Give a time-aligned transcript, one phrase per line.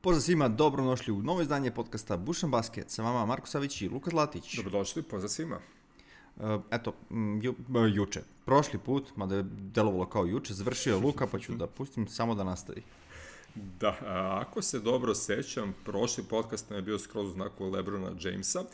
[0.00, 2.90] Pozdrav svima, dobrodošli u novo izdanje podcasta Bušan Basket.
[2.90, 4.56] Sa vama Marko Savić i Luka Zlatić.
[4.56, 5.58] Dobrodošli, pozdrav svima.
[6.36, 6.94] Uh, eto,
[7.42, 11.66] ju, uh, juče, prošli put, mada je delovalo kao juče, završio Luka, pa ću da
[11.66, 12.82] pustim samo da nastavi.
[13.54, 18.10] Da, a, ako se dobro sećam, prošli podcast nam je bio skroz u znaku Lebrona
[18.20, 18.64] Jamesa,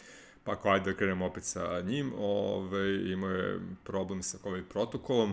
[0.44, 5.32] pa ako ajde da krenemo opet sa njim, ove, imao je problem sa COVID protokolom,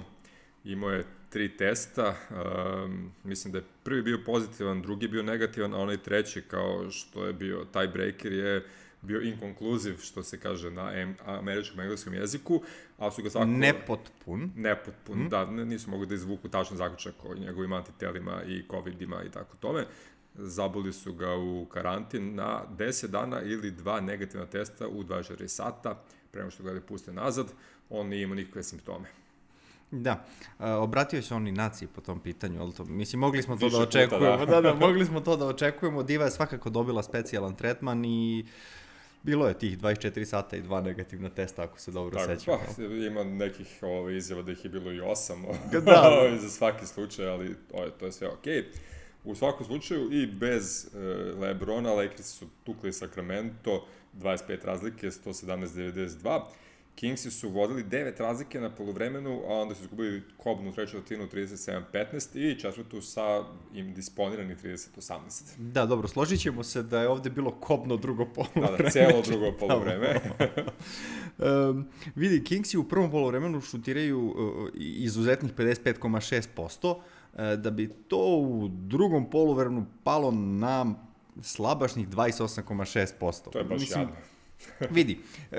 [0.64, 5.78] imao je tri testa, um, mislim da je prvi bio pozitivan, drugi bio negativan, a
[5.78, 8.66] onaj treći kao što je bio tiebreaker je
[9.02, 12.62] bio inkonkluziv, što se kaže na em, američkom engleskom jeziku,
[12.98, 13.48] a su ga svako...
[13.48, 14.52] Nepotpun.
[14.56, 15.30] Nepotpun, mm.
[15.30, 19.86] da, nisu mogli da izvuku tačan zaključak o njegovim antitelima i covidima i tako tome.
[20.36, 26.04] Zabuli su ga u karantin na 10 dana ili dva negativna testa u 24 sata,
[26.32, 27.54] prema što ga je puste nazad,
[27.90, 29.21] on nije imao nikakve simptome.
[29.92, 30.24] Da,
[30.60, 33.66] uh, obratio se on i naciji po tom pitanju, ali to, mislim, mogli smo to
[33.66, 34.46] Više da puta, očekujemo, da.
[34.52, 34.62] da.
[34.62, 38.46] da, mogli smo to da očekujemo, Diva je svakako dobila specijalan tretman i
[39.24, 42.58] bilo je tih 24 sata i dva negativna testa, ako se dobro Tako, sećam.
[42.78, 45.46] pa, ima nekih ove, izjava da ih je bilo i osam
[45.86, 46.10] Da.
[46.22, 48.66] ove, za svaki slučaj, ali ove, to je sve okej.
[49.24, 50.98] U svakom slučaju i bez e,
[51.40, 56.42] Lebrona, Lakers su tukli Sacramento, 25 razlike, 117-92.
[56.96, 62.52] Kingsi su vodili 9 razlike na polovremenu, a onda su izgubili kobnu treću četvrtinu 37-15
[62.52, 65.58] i četvrtu sa im disponirani 30-18.
[65.58, 68.78] Da, dobro, složit ćemo se da je ovde bilo kobno drugo polovreme.
[68.78, 70.20] Da, da, celo drugo polovreme.
[71.70, 77.00] um, vidi, Kingsi u prvom polovremenu šutiraju uh, izuzetnih 55,6%, uh,
[77.60, 80.96] da bi to u drugom polovremenu palo na
[81.42, 83.52] slabašnih 28,6%.
[83.52, 84.16] To je baš jadno.
[84.90, 85.20] vidi,
[85.52, 85.58] uh,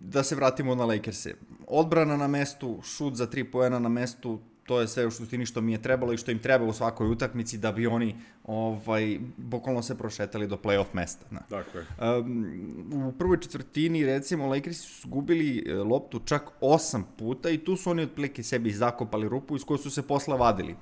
[0.00, 1.34] da se vratimo na Lakers-e.
[1.66, 5.60] Odbrana na mestu, šut za 3 poena na mestu, to je sve u suštini što
[5.60, 9.82] mi je trebalo i što im treba u svakoj utakmici da bi oni ovaj bukvalno
[9.82, 11.26] se prošetali do play-off mesta.
[11.30, 11.40] Na.
[11.50, 11.84] Dakle,
[12.18, 17.76] Um, u prvoj četvrtini, recimo, Lakers su gubili e, loptu čak osam puta i tu
[17.76, 20.76] su oni otprilike sebi zakopali rupu iz koje su se posla vadili.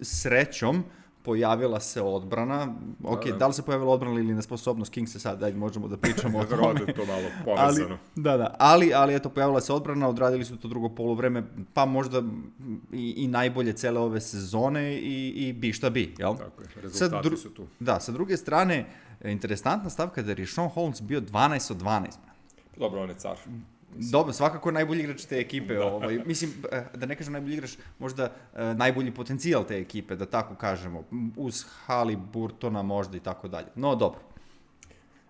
[0.00, 0.84] Srećom,
[1.26, 2.74] pojavila se odbrana.
[3.04, 3.36] Ok, da, da.
[3.36, 6.86] da li se pojavila odbrana ili nesposobnost Kingsa sad, ajde možemo da pričamo o tome.
[6.86, 7.98] to malo Ali, povezano.
[8.16, 11.42] da, da, ali, ali eto, pojavila se odbrana, odradili su to drugo polovreme,
[11.74, 12.22] pa možda
[12.92, 16.34] i, i najbolje cele ove sezone i, i bi šta bi, jel?
[16.34, 17.66] Tako je, rezultati dru- su tu.
[17.80, 18.86] Da, sa druge strane,
[19.24, 22.06] interesantna stavka da je Rishon Holmes bio 12 od 12.
[22.76, 23.36] Dobro, on je car.
[23.98, 25.74] Dobro, svakako najbolji igrač te ekipe.
[25.74, 25.86] Da.
[25.86, 28.24] Ovaj, mislim, eh, da ne kažem najbolji igrač, možda
[28.54, 31.04] eh, najbolji potencijal te ekipe, da tako kažemo.
[31.36, 33.66] Uz Hali, Burtona možda i tako dalje.
[33.74, 34.20] No, dobro.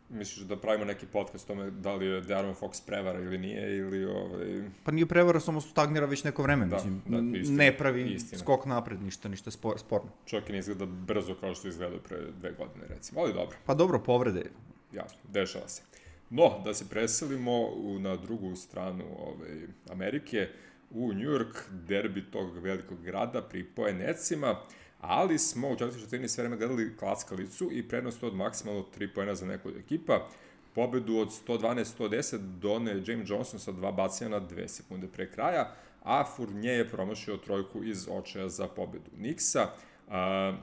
[0.09, 3.77] Misliš da pravimo neki podcast o tome da li je Darren Fox prevara ili nije,
[3.77, 4.63] ili ovaj...
[4.85, 6.67] Pa nije prevara, samo stagnira već neko vreme.
[6.67, 8.39] Da, mislim, da, istina, ne pravi istina.
[8.39, 10.11] skok napred, ništa, ništa spor, sporno.
[10.27, 13.21] Čovjek ne izgleda brzo kao što izgleda pre dve godine, recimo.
[13.21, 14.45] Ali dobro, Pa dobro, povrede.
[14.93, 15.83] jasno, dešava se.
[16.31, 20.49] No, da se preselimo u, na drugu stranu ove, Amerike,
[20.91, 24.57] u New York, derbi tog velikog grada, pripoje Necima,
[25.01, 29.35] ali smo u četvrtoj četvrtini sve vreme gledali klackalicu i prednost od maksimalno 3 poena
[29.35, 30.29] za neku od ekipa.
[30.75, 36.25] Pobedu od 112-110 done James Johnson sa dva bacanja na 2 sekunde pre kraja, a
[36.37, 39.67] Fournier je promašio trojku iz očaja za pobedu Nixa.
[40.09, 40.57] A,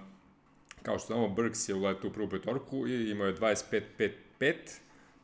[0.84, 4.54] kao što znamo, Burks je uletao u prvu petorku i imao je 25-5-5,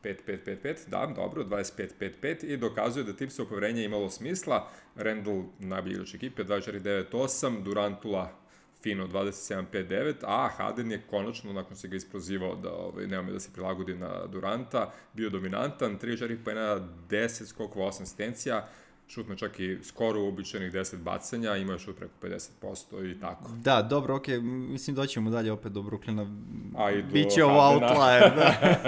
[0.04, 4.68] 5-5-5-5, da, dobro, 25-5-5 i dokazuje da tip se upoverenja imalo smisla.
[4.96, 8.40] Randall, najbolji igrač ekipe, 24-9-8, Durantula
[8.82, 13.52] fino 27-5-9, a Harden je konačno, nakon se ga isprozivao da ovaj, nema da se
[13.52, 18.68] prilagodi na Duranta, bio dominantan, 34 pojena, 10 skokova, 8 asistencija,
[19.10, 23.50] šutno čak i skoro uobičajenih 10 bacanja, ima je šut preko 50% i tako.
[23.56, 24.68] Da, dobro, okej, okay.
[24.70, 26.42] mislim doćemo dalje opet do Brooklyna.
[26.76, 28.78] A i do Biće ovo outlier, da.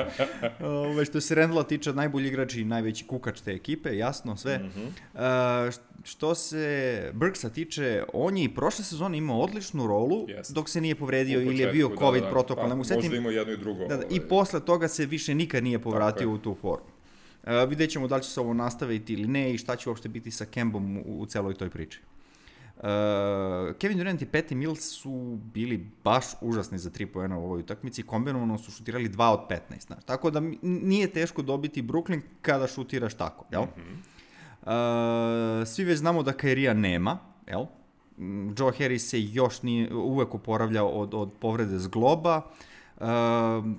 [0.66, 4.58] Ove, što se Rendla tiče, najbolji igrač i najveći kukač te ekipe, jasno, sve.
[4.58, 4.72] Mm.
[5.14, 5.78] -hmm.
[6.04, 10.54] što se Burksa tiče, on je i prošle sezone imao odličnu rolu, Jeste.
[10.54, 12.74] dok se nije povredio U ili je početku, bio COVID da, da, protokol, pa, ne
[12.74, 13.14] mu Možda setim.
[13.14, 13.86] ima jedno i drugo.
[13.86, 14.28] Da, da, I ovaj.
[14.28, 16.91] posle toga se više nikad nije povratio u tu formu.
[17.42, 20.08] Uh, vidjet ćemo da li će se ovo nastaviti ili ne i šta će uopšte
[20.08, 22.00] biti sa Kembom u, u celoj toj priči.
[22.76, 22.82] Uh,
[23.78, 28.02] Kevin Durant i Patty Mills su bili baš užasni za 3 poena u ovoj utakmici,
[28.02, 30.04] kombinovano su šutirali 2 od 15, znaš.
[30.04, 33.62] Tako da nije teško dobiti Brooklyn kada šutiraš tako, jel?
[33.62, 33.66] Mm
[34.66, 35.60] -hmm.
[35.60, 37.64] uh, svi već znamo da Kairija nema, jel?
[38.18, 42.42] Mm, Joe Harris se još nije uvek oporavljao od, od povrede zgloba.
[42.96, 43.06] Uh,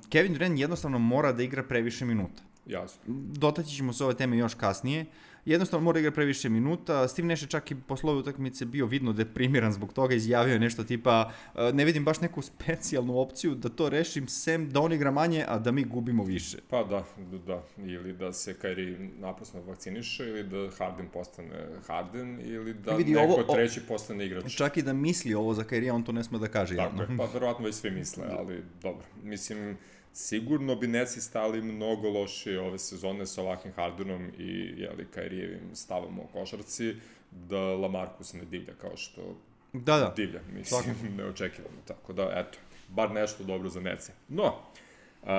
[0.10, 2.44] Kevin Durant jednostavno mora da igra previše minuta.
[2.66, 3.02] Jasno.
[3.38, 5.06] Dotaći ćemo se ove teme još kasnije.
[5.46, 7.08] jednostavno mora igra previše minuta.
[7.08, 10.60] Steve Nash je čak i posle ove utakmice bio vidno deprimiran zbog toga, izjavio je
[10.60, 14.94] nešto tipa e, ne vidim baš neku specijalnu opciju da to rešim, sem da on
[14.94, 16.58] igra manje, a da mi gubimo više.
[16.70, 17.04] Pa da,
[17.48, 23.12] da, ili da se Kairi naprasno vakciniše, ili da Harden postane Harden, ili da vidi,
[23.14, 24.56] neko ovo, treći postane igrač.
[24.56, 26.76] Čak i da misli ovo za Kairi, on to ne sme da kaže.
[26.76, 29.06] Tako je, pa verovatno već svi misle, ali dobro.
[29.24, 29.78] Mislim,
[30.14, 36.20] sigurno bi Netsi stali mnogo lošije ove sezone sa ovakvim Hardenom i jeli, Kairijevim stavom
[36.20, 36.96] o košarci,
[37.32, 39.36] da Lamarcus ne divlja kao što
[39.74, 40.14] da, da.
[40.16, 40.90] divlja, mislim, Svaki.
[41.18, 41.78] neočekivano.
[41.88, 42.58] Tako da, eto,
[42.88, 44.12] bar nešto dobro za Netsi.
[44.30, 44.56] No,
[45.24, 45.30] uh,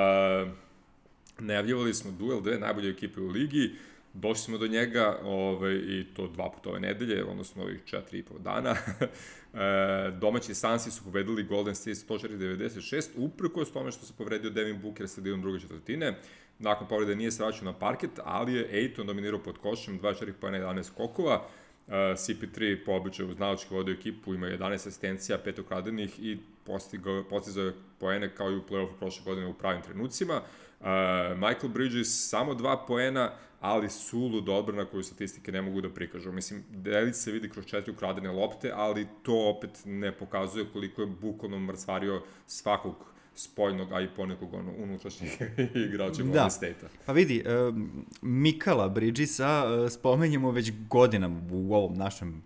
[1.39, 3.73] najavljivali smo duel dve najbolje ekipe u ligi,
[4.13, 8.23] došli smo do njega ovaj, i to dva puta ove nedelje, odnosno ovih četiri i
[8.23, 8.77] pol dana.
[9.55, 14.81] e, domaći Sansi su pobedili Golden State 104-96, uprko s tome što se povredio Devin
[14.83, 16.19] Booker sredinom druge četvrtine.
[16.59, 20.59] Nakon povrede nije se vraćao na parket, ali je Ejton dominirao pod košem, 24 pojena
[20.59, 21.49] 11 skokova.
[21.87, 27.65] Uh, CP3 po običaju znački vodio ekipu, ima 11 asistencija, 5 ukradenih i postigao, postizao
[27.65, 30.35] je poene kao i u play-offu prošle godine u pravim trenucima.
[30.81, 30.87] Uh,
[31.35, 36.33] Michael Bridges samo dva poena, ali sulu dobra na koju statistike ne mogu da prikažu.
[36.33, 41.07] Mislim, delić se vidi kroz četiri ukradene lopte, ali to opet ne pokazuje koliko je
[41.07, 45.31] bukvalno mrcvario svakog spoljnog, a i ponekog ono, unutrašnjeg
[45.89, 46.23] igrača da.
[46.23, 46.89] Golden State-a.
[47.07, 47.75] Pa vidi, uh,
[48.23, 52.43] Mikala Bridgesa uh, spomenjemo već godinama u ovom našem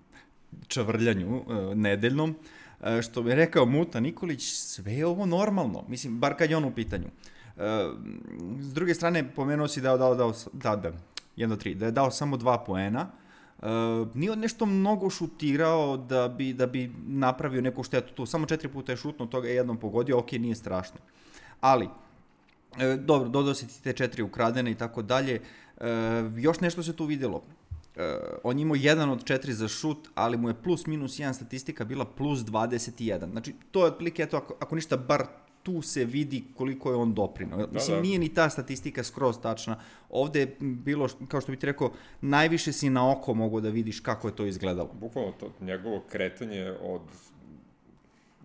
[0.69, 2.35] čavrljanju uh, nedeljnom,
[2.81, 6.65] uh, što bi rekao Muta Nikolić, sve je ovo normalno, mislim, bar kad je on
[6.65, 7.07] u pitanju.
[7.57, 7.63] Uh,
[8.61, 10.93] s druge strane, pomenuo si da je dao, dao, da, da,
[11.37, 13.28] 1 do 3, da je dao samo dva poena, Uh,
[14.15, 18.27] nije on nešto mnogo šutirao da bi, da bi napravio neku štetu tu.
[18.27, 20.97] Samo četiri puta je šutno, toga je jednom pogodio, ok, nije strašno.
[21.61, 25.41] Ali, uh, dobro, dodao se ti te četiri ukradene i tako dalje.
[25.77, 25.85] Uh,
[26.37, 27.37] još nešto se tu videlo.
[27.37, 28.03] Uh,
[28.45, 32.05] on imao jedan od četiri za šut, ali mu je plus minus jedan statistika bila
[32.05, 33.31] plus 21.
[33.31, 35.27] Znači, to je otprilike, eto, ako, ako ništa, bar
[35.63, 37.59] tu se vidi koliko je on doprinao.
[37.59, 38.03] Da, Mislim, da.
[38.03, 39.81] nije ni ta statistika skroz tačna.
[40.11, 44.01] Ovde je bilo, kao što bih ti rekao, najviše si na oko mogo da vidiš
[44.01, 44.91] kako je to izgledalo.
[45.01, 47.03] Bukvalno to, njegovo kretanje od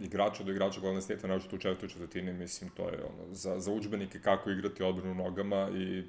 [0.02, 3.72] igrača do igrača Golden State-a, naočito u četvrtoj četvrtini, mislim, to je ono, za, za
[3.72, 6.04] učbenike kako igrati odbranu nogama i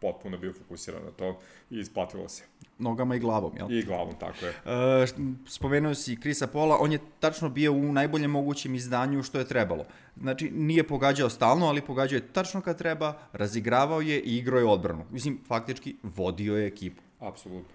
[0.00, 1.38] potpuno bio fokusiran na to
[1.70, 2.44] i isplatilo se.
[2.78, 3.72] Nogama i glavom, jel?
[3.72, 4.52] I glavom, tako je.
[5.02, 5.06] E,
[5.46, 9.84] spomenuo si Krisa Pola, on je tačno bio u najboljem mogućem izdanju što je trebalo.
[10.20, 14.66] Znači, nije pogađao stalno, ali pogađao je tačno kad treba, razigravao je i igrao je
[14.66, 15.04] odbranu.
[15.10, 17.02] Mislim, faktički, vodio je ekipu.
[17.18, 17.74] Apsolutno.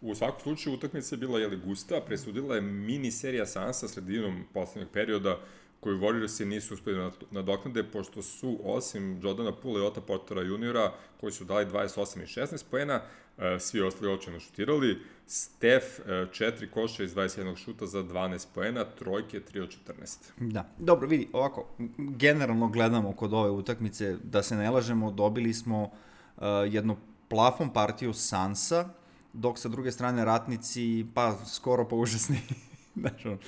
[0.00, 4.92] U svakom slučaju utakmica je bila jeli gusta, presudila je mini serija Sansa sredinom poslednjeg
[4.92, 5.38] perioda
[5.80, 11.32] koju Warriorsi nisu uspeli nadoknade, pošto su, osim Jordana Pula i Ota Portera juniora, koji
[11.32, 13.00] su dali 28 i 16 poena,
[13.38, 14.98] e, svi ostali očajno šutirali.
[15.26, 20.16] Stef, 4 e, koša iz 21 šuta za 12 poena, trojke 3 od 14.
[20.36, 21.66] Da, dobro, vidi, ovako,
[21.98, 26.96] generalno gledamo kod ove utakmice, da se ne lažemo, dobili smo uh, jednu
[27.28, 28.88] plafon partiju Sansa,
[29.32, 32.40] dok sa druge strane ratnici, pa skoro pa užasni.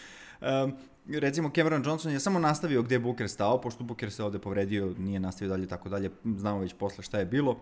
[0.40, 0.72] Um,
[1.08, 4.94] recimo Cameron Johnson je samo nastavio gde je Booker stao, pošto Booker se ovde povredio,
[4.98, 7.58] nije nastavio dalje tako dalje, znamo već posle šta je bilo.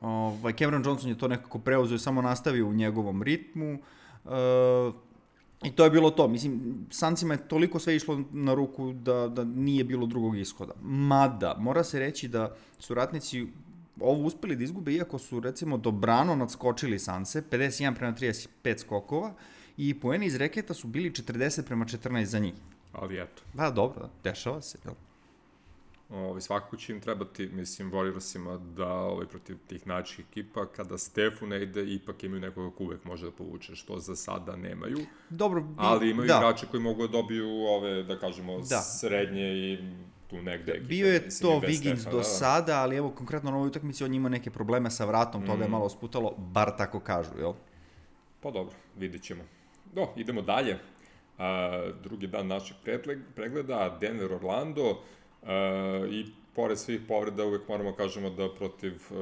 [0.00, 3.78] Ovaj, Cameron Johnson je to nekako preuzeo i samo nastavio u njegovom ritmu.
[4.24, 4.30] Uh,
[5.62, 6.28] I to je bilo to.
[6.28, 10.72] Mislim, Sancima je toliko sve išlo na ruku da, da nije bilo drugog ishoda.
[10.82, 13.46] Mada, mora se reći da su ratnici
[14.00, 19.34] ovo uspeli da izgube, iako su recimo dobrano nadskočili Sanse, 51 prema 35 skokova,
[19.76, 22.54] i poeni iz reketa su bili 40 prema 14 za njih
[22.92, 23.42] ali eto.
[23.54, 24.94] Da, dobro, da, dešava se, jel?
[26.10, 31.46] Ovaj, svakako će im trebati, mislim, Warriorsima da ovaj, protiv tih načih ekipa, kada Stefu
[31.46, 34.98] ne ide, ipak imaju nekoga ko uvek može da povuče, što za sada nemaju.
[35.30, 36.36] Dobro, ali imaju da.
[36.36, 38.80] igrače koji mogu da dobiju ove, da kažemo, da.
[38.80, 39.78] srednje i
[40.30, 40.88] tu negde ekipe.
[40.88, 42.24] Bio je mislim, to Wiggins do da, da.
[42.24, 45.62] sada, ali evo, konkretno na ovoj utakmici on ima neke probleme sa vratom, toga mm.
[45.62, 47.52] je malo sputalo, bar tako kažu, jel?
[48.40, 49.42] Pa dobro, vidit ćemo.
[49.94, 50.78] Do, idemo dalje
[51.38, 52.76] a, drugi dan našeg
[53.34, 55.02] pregleda, Denver Orlando
[55.42, 59.18] a, i pored svih povreda uvek moramo kažemo da protiv uh,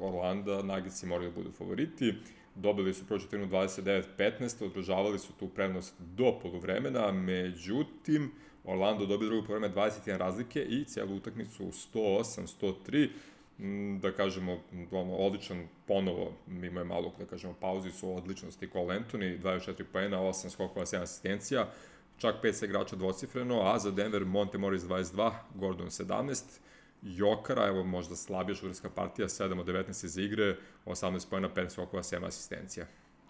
[0.00, 2.14] Orlanda Nagici moraju da budu favoriti.
[2.54, 8.30] Dobili su prvo četvrtinu 29-15, održavali su tu prednost do poluvremena, međutim
[8.64, 13.33] Orlando dobio drugu poluvreme 21 razlike i cijelu utakmicu 108-103 Mm,
[14.00, 14.58] da kažemo,
[14.90, 20.18] ono, odličan ponovo, mimo je malo, da kažemo, pauzi su odličnosti Cole Anthony, 24 poena,
[20.18, 21.68] 8 skokova, 7 asistencija,
[22.18, 26.42] čak 5 se igrača dvocifreno, a za Denver Monte Morris 22, Gordon 17,
[27.02, 30.56] Jokara, evo možda slabija šuterska partija, 7 od 19 iz igre,
[30.86, 32.86] 18 pojena, 15 skokova, 7 asistencija.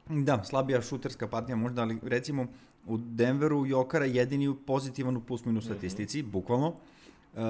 [0.08, 2.46] Da, slabija šuterska partija možda, ali recimo
[2.86, 6.30] u Denveru Jokara jedini pozitivan u plus minus statistici, mm -hmm.
[6.30, 6.76] bukvalno.
[7.34, 7.40] Uh,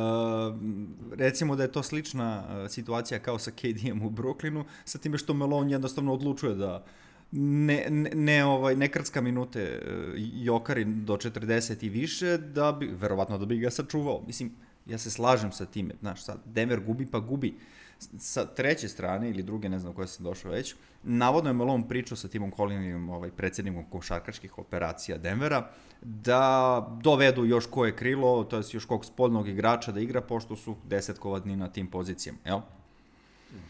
[1.16, 5.34] recimo da je to slična uh, situacija kao sa KD-em u Brooklynu, sa time što
[5.34, 6.84] Melon jednostavno odlučuje da
[7.32, 12.86] ne, ne, ne, ovaj, ne krcka minute uh, Jokari do 40 i više, da bi,
[12.86, 14.22] verovatno da bi ga sačuvao.
[14.26, 14.52] Mislim,
[14.86, 17.48] ja se slažem sa time, znaš, sad, Denver gubi pa gubi.
[17.48, 17.83] Uh,
[18.18, 22.16] sa treće strane, ili druge, ne znam koja sam došao već, navodno je Malone pričao
[22.16, 25.70] sa Timom Collinom, ovaj, predsednikom košarkaških operacija Denvera,
[26.02, 30.76] da dovedu još koje krilo, to je još kog spoljnog igrača da igra, pošto su
[30.88, 32.60] desetkovadni na tim pozicijama, jel?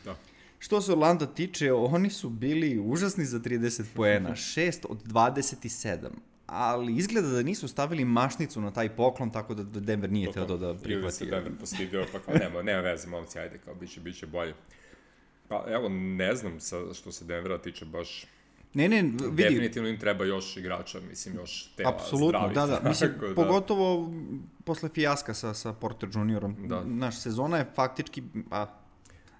[0.04, 0.16] Da.
[0.58, 6.08] Što se Orlando tiče, oni su bili užasni za 30 poena, 6 od 27
[6.46, 10.56] ali izgleda da nisu stavili mašnicu na taj poklon, tako da Denver nije teo da,
[10.56, 11.04] da prihvati.
[11.04, 14.54] Ili se Denver postidio, pa kao, nema, nema veze, momci, ajde, kao, biće, biće bolje.
[15.48, 18.26] Pa, evo, ne znam sa, što se Denvera tiče baš
[18.74, 19.30] Ne, ne, vidi.
[19.30, 22.80] Definitivno im treba još igrača, mislim, još tela Apsolutno, da, da.
[22.88, 23.34] Mislim, da.
[23.34, 24.12] pogotovo
[24.64, 26.56] posle fijaska sa, sa Porter Juniorom.
[26.68, 26.84] Da.
[26.84, 28.66] Naš sezona je faktički, a,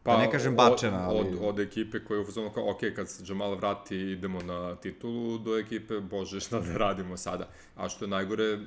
[0.04, 1.18] Pa, da ne kažem bačena, ali...
[1.18, 4.76] Od, od ekipe koja je u fazonu kao, ok, kad se Jamal vrati, idemo na
[4.76, 7.48] titulu, do ekipe, bože, šta da radimo sada.
[7.76, 8.58] A što je najgore,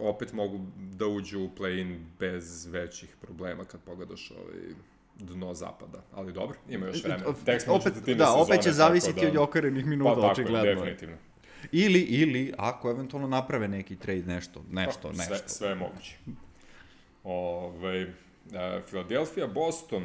[0.00, 4.60] opet mogu da uđu u play-in bez većih problema kad pogledaš ovaj
[5.18, 6.02] dno zapada.
[6.14, 7.34] Ali dobro, ima još vremena.
[7.44, 9.28] Tek smo opet, da, sezone, opet će zavisiti da...
[9.28, 10.74] od jokarenih minuta, pa, tako, očigledno.
[10.74, 11.16] definitivno.
[11.72, 15.34] Ili, ili, ako eventualno naprave neki trade, nešto, nešto, pa, nešto.
[15.34, 16.16] Sve, sve je moguće.
[17.24, 18.06] Ove,
[18.52, 20.04] ovaj, Philadelphia, Boston,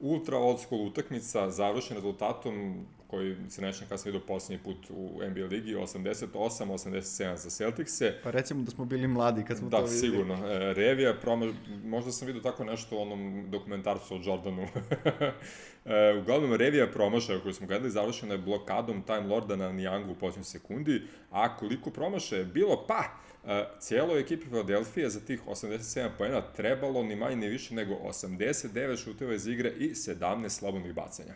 [0.00, 5.46] ultra old school utakmica, završen rezultatom koji se kad sam vidio poslednji put u NBA
[5.46, 8.14] ligi, 88-87 za Celticse.
[8.22, 10.00] Pa recimo da smo bili mladi kad smo da, to videli.
[10.00, 10.52] Da, sigurno.
[10.52, 11.50] E, Revija, promaž...
[11.84, 14.66] možda sam vidio tako nešto u onom dokumentarcu o Jordanu.
[15.86, 20.14] e, uglavnom, Revija promašaja koju smo gledali završena je blokadom Time Lorda na Nijangu u
[20.14, 23.02] posljednjoj sekundi, a koliko promašaja je bilo, pa,
[23.78, 29.34] cijeloj ekipi Philadelphia za tih 87 poena trebalo ni manje ni više nego 89 šuteva
[29.34, 31.34] iz igre i 17 slobodnih bacanja.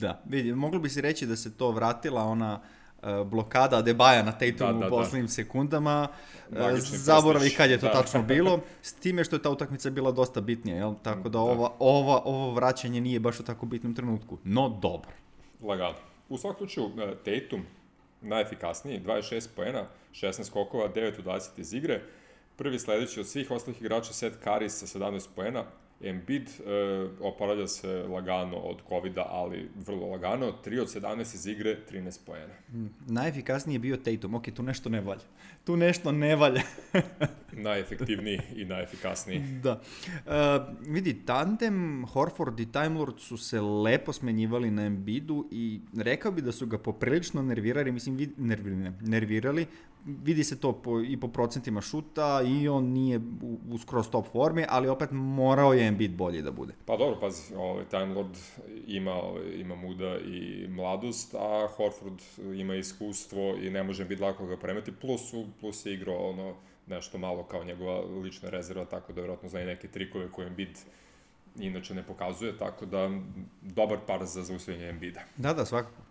[0.00, 2.77] Da, vidi, moglo bi se reći da se to vratila ona uh,
[3.26, 4.88] blokada Debaja na Tatumu da, da, u da.
[4.88, 5.32] poslednjim da.
[5.32, 6.08] sekundama.
[6.78, 7.92] Zaboravi kad je to da.
[7.92, 10.94] tačno bilo, s time što je ta utakmica bila dosta bitnija, jel?
[11.02, 11.38] Tako da, da.
[11.38, 15.10] Ova, ova, ovo vraćanje nije baš u tako bitnom trenutku, no dobro.
[15.62, 15.94] Lagano.
[16.28, 17.62] U svakom slučaju, e, Tatum
[18.20, 22.02] najefikasniji, 26 poena, 16 skokova, 9 u 20 iz igre.
[22.56, 25.64] Prvi sledeći od svih ostalih igrača Seth Curry sa 17 poena,
[26.00, 30.52] Embiid e, oporavlja se lagano od covid ali vrlo lagano.
[30.64, 32.54] 3 od 17 iz igre, 13 poena.
[32.72, 34.34] Mm, najefikasniji je bio Tatum.
[34.34, 35.20] Ok, tu nešto ne valja.
[35.64, 36.62] Tu nešto ne valja.
[37.52, 39.40] Najefektivniji i najefikasniji.
[39.62, 39.80] Da.
[40.06, 40.20] E,
[40.80, 46.42] vidi, tandem Horford i Time Lord su se lepo smenjivali na Embiidu i rekao bi
[46.42, 49.66] da su ga poprilično nervirali, mislim, nervirali, nervirali
[50.04, 54.26] vidi se to po, i po procentima šuta i on nije u, u skroz top
[54.32, 56.74] formi, ali opet morao je Embiid bolji da bude.
[56.86, 58.36] Pa dobro, pazi, ovaj, Time Lord
[58.86, 62.22] ima, ovaj, ima muda i mladost, a Horford
[62.54, 66.54] ima iskustvo i ne može Embiid lako ga premeti, plus, plus je igrao ono,
[66.86, 70.78] nešto malo kao njegova lična rezerva, tako da vjerojatno zna i neke trikove koje Embiid
[71.58, 73.10] inače ne pokazuje, tako da
[73.62, 75.20] dobar par za zaustavljanje Embiida.
[75.36, 76.02] Da, da, svakako.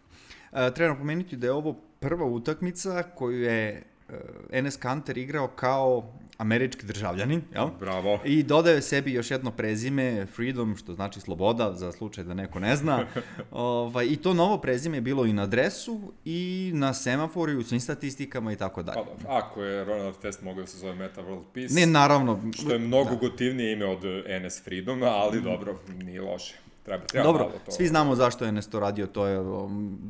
[0.52, 4.16] E, treba napomenuti da je ovo prva utakmica koju je uh,
[4.52, 7.68] Enes Kanter igrao kao američki državljanin, jel?
[7.80, 8.20] Bravo.
[8.26, 12.76] I dodaje sebi još jedno prezime, Freedom, što znači sloboda, za slučaj da neko ne
[12.76, 13.06] zna.
[13.52, 17.64] ovaj, I to novo prezime je bilo i na adresu, i na semaforu, i u
[17.64, 19.00] svim statistikama i tako dalje.
[19.26, 21.74] Pa, ako je Ronald Test mogao da se zove Meta World Peace.
[21.74, 22.42] Ne, naravno.
[22.54, 23.16] Što je mnogo da.
[23.16, 25.44] gotivnije ime od Enes Freedom, ali mm.
[25.44, 26.67] dobro, nije loše.
[26.88, 27.72] Treba, treba Dobro, malo to.
[27.72, 29.40] svi znamo zašto je Nesto radio, to je,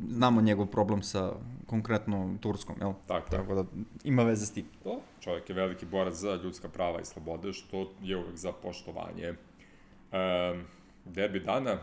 [0.10, 1.32] znamo njegov problem sa
[1.66, 2.94] konkretno Turskom, jel?
[3.08, 3.64] Tako, Tako da
[4.04, 4.66] ima veze s tim.
[4.84, 9.30] To, čovjek je veliki borac za ljudska prava i slobode, što je uvek za poštovanje.
[9.30, 10.64] Um,
[11.06, 11.78] derbi dana,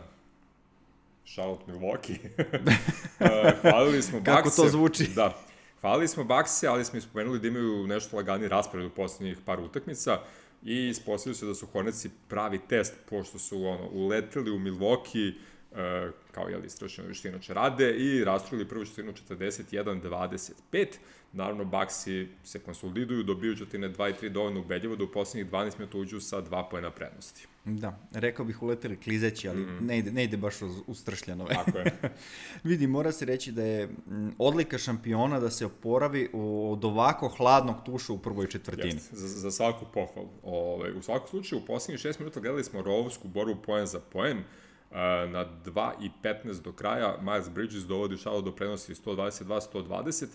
[1.25, 2.19] Charlotte Milwaukee.
[2.39, 4.31] uh, hvalili smo Bakse.
[4.35, 5.07] Kako to zvuči?
[5.15, 5.35] Da.
[5.81, 10.13] Hvalili smo Bakse, ali smo ispomenuli da imaju nešto lagani raspored u poslednjih par utakmica.
[10.13, 15.33] Uh, i ispostavio se da su Hornetsi pravi test, pošto su ono, uleteli u Milwaukee,
[15.75, 20.87] e, kao jeli istračeno što inače rade i rastrojili prvu četvrtinu 41-25.
[21.33, 25.79] Naravno, Baxi se konsoliduju, dobiju četvrtine 2 i 3 dovoljno ubedljivo da u poslednjih 12
[25.79, 27.47] minuta uđu sa 2 pojena prednosti.
[27.65, 29.85] Da, rekao bih uleteli klizeći, ali mm.
[29.85, 30.55] ne, ide, ne ide baš
[30.87, 31.45] ustršljeno.
[31.45, 31.91] Tako je.
[32.63, 33.89] Vidi, mora se reći da je
[34.37, 38.93] odlika šampiona da se oporavi od ovako hladnog tuša u prvoj četvrtini.
[38.93, 40.29] Jeste, za, za svaku pohvalu.
[40.43, 43.99] Ove, ovaj, u svakom slučaju, u poslednjih 6 minuta gledali smo rovsku borbu poen za
[43.99, 44.43] poen.
[45.31, 50.25] Na 2 i 15 do kraja Miles Bridges dovodi šalo do prenosi 122-120,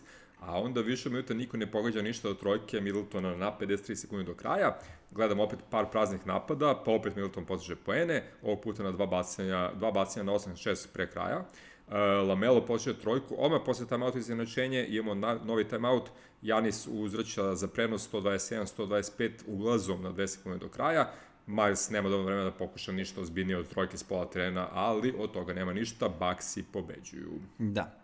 [0.40, 4.34] a onda više minuta niko ne pogađa ništa od trojke Middletona na 53 sekunde do
[4.34, 4.78] kraja.
[5.10, 9.70] Gledam opet par praznih napada, pa opet Middleton postiže poene, ovog puta na dva bacanja,
[9.74, 11.38] dva bacanja na 8-6 pre kraja.
[11.38, 11.94] Uh,
[12.28, 16.10] Lamelo postiže trojku, odmah posle timeouta izjednačenje, imamo na, novi timeout,
[16.42, 21.12] Janis uzraća za prenos 127-125 ulazom na 2 sekunde do kraja,
[21.50, 25.32] Miles nema dovoljno vremena da pokuša ništa ozbiljnije od trojke s pola terena, ali od
[25.32, 27.30] toga nema ništa, Baxi pobeđuju.
[27.58, 27.94] Da.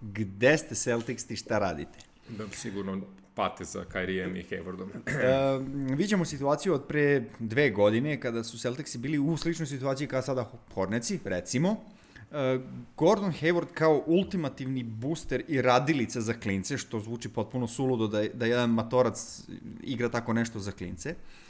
[0.00, 1.98] Gde ste Celtics i šta radite?
[2.28, 3.00] Da, sigurno
[3.34, 4.88] pate za Kyrie i Haywardom.
[5.06, 10.22] e, viđamo situaciju od pre dve godine kada su Celticsi bili u sličnoj situaciji kao
[10.22, 11.76] sada Horneci, recimo.
[12.32, 12.58] E,
[12.96, 18.46] Gordon Hayward kao ultimativni booster i radilica za klince, što zvuči potpuno suludo da, da
[18.46, 19.42] jedan matorac
[19.82, 21.10] igra tako nešto za klince.
[21.10, 21.45] Uh,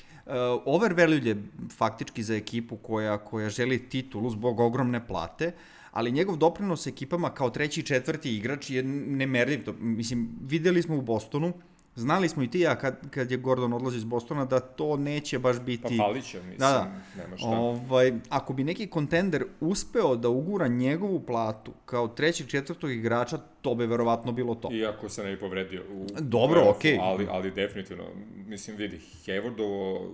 [0.64, 1.36] overvalued je
[1.76, 5.52] faktički za ekipu koja, koja želi titulu zbog ogromne plate,
[5.90, 9.60] ali njegov doprinos ekipama kao treći i četvrti igrač je nemerljiv.
[9.80, 11.52] Mislim, videli smo u Bostonu,
[11.96, 15.38] znali smo i ti ja kad, kad je Gordon odlazi iz Bostona da to neće
[15.38, 15.82] baš biti...
[15.82, 17.22] Pa falit će, mislim, da, da.
[17.22, 17.48] nema šta.
[17.48, 23.74] Ovaj, ako bi neki kontender uspeo da ugura njegovu platu kao trećeg, četvrtog igrača, to
[23.74, 24.72] bi verovatno bilo to.
[24.72, 26.06] Iako se ne bi povredio u...
[26.20, 26.92] Dobro, okej.
[26.92, 27.00] Okay.
[27.02, 28.04] Ali, ali definitivno,
[28.46, 30.10] mislim, vidi, Haywardovo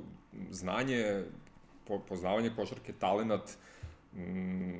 [0.50, 1.22] znanje,
[1.88, 3.50] po, poznavanje košarke, talenat,
[4.14, 4.72] mm,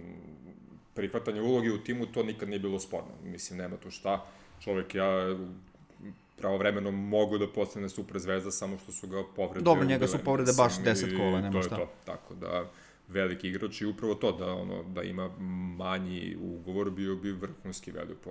[0.95, 3.11] prihvatanje uloge u timu, to nikad nije bilo sporno.
[3.25, 4.27] Mislim, nema tu šta.
[4.61, 5.37] Čovek, ja
[6.37, 9.65] pravovremeno mogu da postane super zvezda, samo što su ga povredili.
[9.65, 11.77] Dobro, njega su povrede baš 10 kola, nema šta.
[11.77, 12.71] To je to, tako da
[13.09, 15.31] veliki igrač i upravo to da ono da ima
[15.77, 18.31] manji ugovor bio bi vrhunski velio po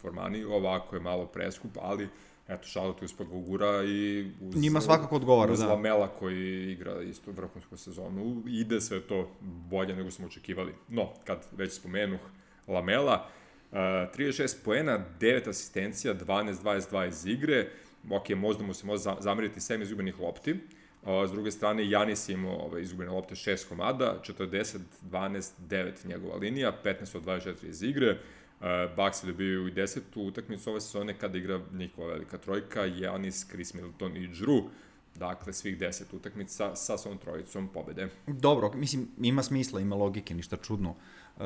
[0.00, 2.08] Formani ovako je malo preskup ali
[2.48, 5.66] eto Charlotte uspog ga ugura i uz, njima svakako odgovara uz da.
[5.66, 11.46] Lamela koji igra isto vrhunsku sezonu ide sve to bolje nego smo očekivali no kad
[11.52, 12.20] već spomenuh
[12.68, 13.28] Lamela
[13.72, 17.68] 36 poena 9 asistencija 12-22 iz igre
[18.10, 20.56] ok, možda mu se može zameriti 7 izgubenih lopti
[21.04, 24.78] A, s druge strane, Janis imao ovaj, izgubene lopte 6 komada, 40,
[25.10, 28.18] 12, 9 njegova linija, 15 od 24 iz igre.
[28.60, 33.74] Uh, Bucks dobiju i desetu utakmicu ove sezone kada igra njihova velika trojka, Janis, Chris
[33.74, 34.68] Middleton i Drew.
[35.14, 38.08] Dakle, svih deset utakmica sa svom trojicom pobede.
[38.26, 40.90] Dobro, mislim, ima smisla, ima logike, ništa čudno.
[40.90, 40.96] Uh,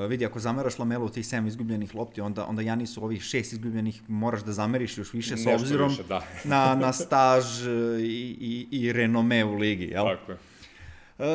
[0.08, 4.42] vidi, ako zameraš Lamelu tih 7 izgubljenih lopti, onda, onda Janisu ovih 6 izgubljenih moraš
[4.44, 6.22] da zameriš još više s obzirom više, da.
[6.44, 7.66] na, na staž
[8.00, 10.04] i, i, i renome u ligi, jel?
[10.04, 10.38] Tako je.
[11.18, 11.26] Uh,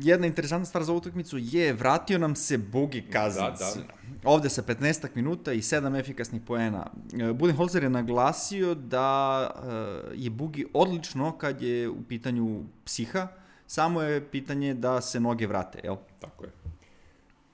[0.00, 3.58] jedna interesantna stvar za utakmicu je vratio nam se Bugi Cousins.
[3.58, 4.30] Da, da.
[4.30, 6.86] Ovde sa 15 minuta i 7 efikasnih poena.
[7.12, 13.28] Uh, Budenholzer je naglasio da uh, je Bugi odlično kad je u pitanju psiha,
[13.66, 15.96] samo je pitanje da se noge vrate, jel?
[16.20, 16.50] Tako je.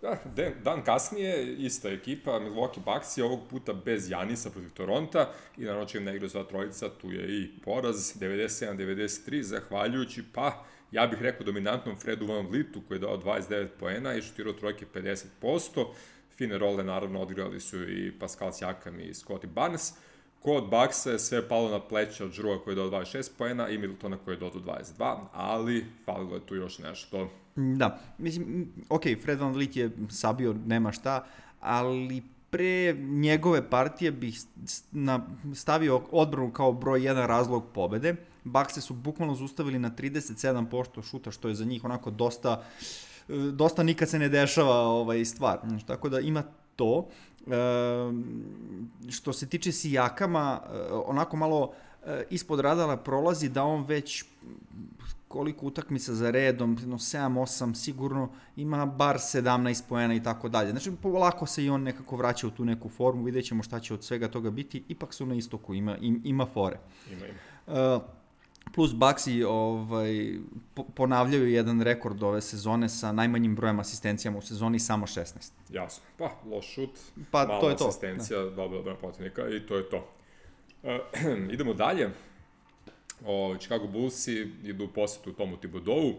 [0.05, 5.65] Da, dan kasnije, ista ekipa, Milwaukee Bucks je ovog puta bez Janisa protiv Toronta i
[5.65, 11.23] naravno čim ne igra sva trojica, tu je i poraz 97-93, zahvaljujući pa ja bih
[11.23, 15.87] rekao dominantnom Fredu Van Vlitu koji je dao 29 poena i šutirao trojke 50%.
[16.37, 19.93] Fine role naravno odigrali su i Pascal Siakam i Scotty Barnes.
[20.45, 23.79] Kod Bucksa je sve palo na pleće od Žrua koji je dao 26 poena i
[23.79, 27.31] Middletona koji je dao 22, ali falilo je tu još nešto.
[27.57, 31.27] Da, mislim, ok, Fred Van Vliet je sabio, nema šta,
[31.61, 34.41] ali pre njegove partije bih
[35.55, 38.17] stavio odbranu kao broj jedan razlog pobede.
[38.45, 42.65] Bakse su bukvalno zustavili na 37% šuta, što je za njih onako dosta
[43.53, 45.59] dosta nikad se ne dešava ovaj stvar.
[45.69, 46.43] Znači, tako da ima
[46.77, 47.09] to.
[49.09, 51.73] Što se tiče Sijakama, e, onako malo
[52.07, 54.25] e, ispod radala prolazi da on već
[55.29, 60.71] koliko utakmica za redom, no 7-8 sigurno ima bar 17 poena i tako dalje.
[60.71, 63.95] Znači, polako se i on nekako vraća u tu neku formu, vidjet ćemo šta će
[63.95, 66.79] od svega toga biti, ipak su na istoku, ima, im, ima fore.
[67.13, 67.39] Ima, ima.
[67.97, 68.03] Uh,
[68.73, 70.35] plus Baxi ovaj,
[70.95, 75.51] ponavljaju jedan rekord ove sezone sa najmanjim brojem asistencijama u sezoni, samo 16.
[75.71, 76.05] Jasno.
[76.19, 76.91] Pa, loš šut,
[77.31, 77.89] pa, malo to je to.
[77.89, 78.51] asistencija, da.
[78.51, 80.09] dobro, dobro protivnika i to je to.
[80.83, 80.91] Uh,
[81.55, 82.11] idemo dalje.
[83.27, 86.15] O, Chicago Bullsi idu u posetu Tomu Thibodeau.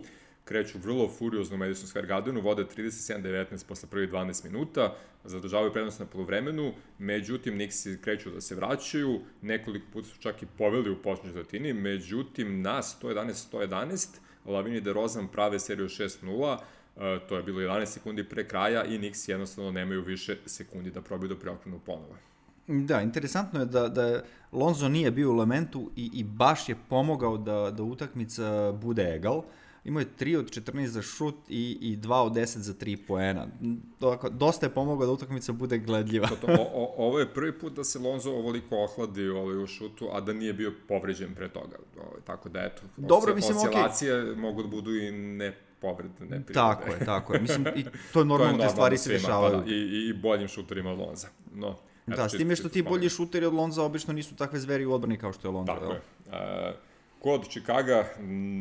[0.45, 5.99] Kreću vrlo furiozno u Madison Square Gardenu, vode 37-19 posle prvih 12 minuta, zadržavaju prednost
[5.99, 11.01] na polovremenu, međutim Nixi kreću da se vraćaju, nekoliko puta su čak i poveli u
[11.01, 14.07] počnoj četvrtini, međutim na 111-111
[14.45, 16.57] Lavini de Rozan prave seriju 6-0,
[16.95, 21.01] Uh, to je bilo 11 sekundi pre kraja i Nix jednostavno nemaju više sekundi da
[21.01, 22.15] probaju da preokrenu ponovo.
[22.67, 27.37] Da, interesantno je da, da Lonzo nije bio u lamentu i, i baš je pomogao
[27.37, 29.41] da, da utakmica bude egal.
[29.85, 33.47] Imao je 3 od 14 za šut i, i 2 od 10 za 3 poena.
[33.99, 36.27] Dakle, dosta je pomogao da utakmica bude gledljiva.
[36.27, 39.67] to, to, o, o, ovo je prvi put da se Lonzo ovoliko ohladi ovaj, u
[39.67, 41.77] šutu, a da nije bio povređen pre toga.
[41.97, 44.35] Ovaj, tako da, eto, Dobro, mislim, oscilacije okay.
[44.35, 46.53] mogu da budu i ne povrede, ne prirode.
[46.53, 47.41] Tako je, tako je.
[47.41, 49.61] Mislim, i to je normalno, te stvari se dešavaju.
[49.63, 51.27] Pa, i, i, boljim šuterima Lonza.
[51.53, 51.75] No,
[52.07, 55.17] da, s time što ti bolji šuteri od Lonza obično nisu takve zveri u odbrani
[55.17, 55.73] kao što je Lonza.
[55.73, 56.01] Tako je.
[56.25, 56.33] Uh,
[57.25, 58.05] kod Čikaga,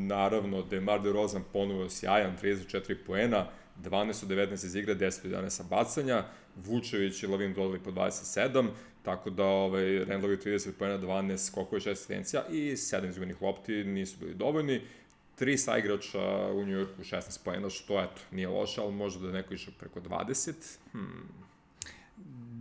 [0.09, 3.47] naravno, Demar DeRozan ponovo sjajan, 34 poena,
[3.83, 6.25] 12 od 19 iz igre, 10 od 11 sa bacanja,
[6.57, 8.69] Vučević i Lavin dodali po 27,
[9.03, 13.85] tako da ovaj, Rendlovi 30 poena, 12 skokova i 6 asistencija i 7 izgubenih lopti
[13.85, 14.81] nisu bili dovoljni
[15.35, 19.33] tri saigrača u New Yorku 16 pojena, što eto, nije loše, ali možda da je
[19.33, 20.53] neko išao preko 20.
[20.93, 21.29] Hmm.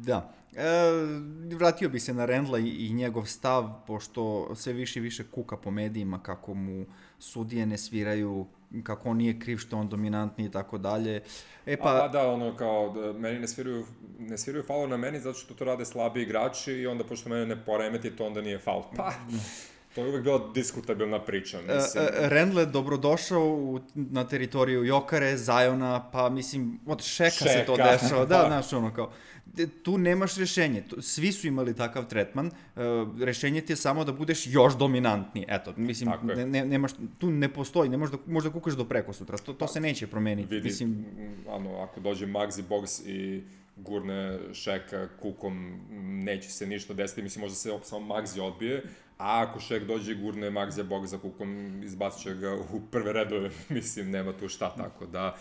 [0.06, 0.34] Da.
[0.56, 5.24] E, vratio bih se na Rendla i, i njegov stav, pošto sve više i više
[5.32, 6.86] kuka po medijima kako mu
[7.20, 8.48] sudije ne sviraju,
[8.84, 11.22] kako on nije kriv što on dominantni i tako dalje.
[11.66, 12.06] E pa...
[12.06, 13.86] A, da, ono kao, da, meni ne sviraju,
[14.20, 17.46] ne sviraju faul na meni zato što to rade slabi igrači i onda pošto mene
[17.46, 18.84] ne poremeti, to onda nije faul.
[18.96, 19.14] Pa,
[19.96, 22.04] To je uvek bila diskutabilna priča, e, mislim.
[22.04, 27.50] Uh, Rendle dobrodošao u, na teritoriju Jokare, Zajona, pa mislim, od Šeka, Šeka.
[27.50, 28.26] se to dešava.
[28.26, 29.12] Da, znaš, ono kao,
[29.84, 30.84] tu nemaš rešenje.
[31.02, 32.46] Svi su imali takav tretman.
[32.48, 32.82] Uh,
[33.22, 35.46] rešenje ti je samo da budeš još dominantniji.
[35.48, 39.38] Eto, mislim, ne, ne, nemaš, tu ne postoji, ne možda, možda kukaš do preko sutra.
[39.38, 40.56] To, to se neće promeniti.
[40.56, 41.06] Vidi, mislim,
[41.50, 43.44] ano, ako dođe Maxi Box i
[43.76, 45.80] gurne Šeka kukom,
[46.24, 48.84] neće se ništa desiti, mislim, možda se samo Maxi odbije,
[49.18, 53.14] A ako Šek dođe i gurne Magzija Bog za kukom, izbacit će ga u prve
[53.14, 55.38] redove, mislim, nema tu šta, tako da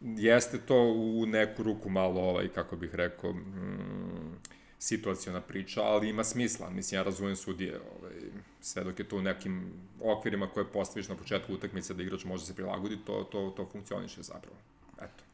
[0.00, 4.36] jeste to u neku ruku malo, ovaj, kako bih rekao, mm,
[4.78, 6.70] situacijona priča, ali ima smisla.
[6.70, 8.14] Mislim, ja razumem sudije, ovaj,
[8.60, 12.46] sve dok je to u nekim okvirima koje postaviš na početku utakmice da igrač može
[12.46, 14.56] se prilagodi, to, to, to funkcioniše zapravo.
[14.96, 15.25] Eto.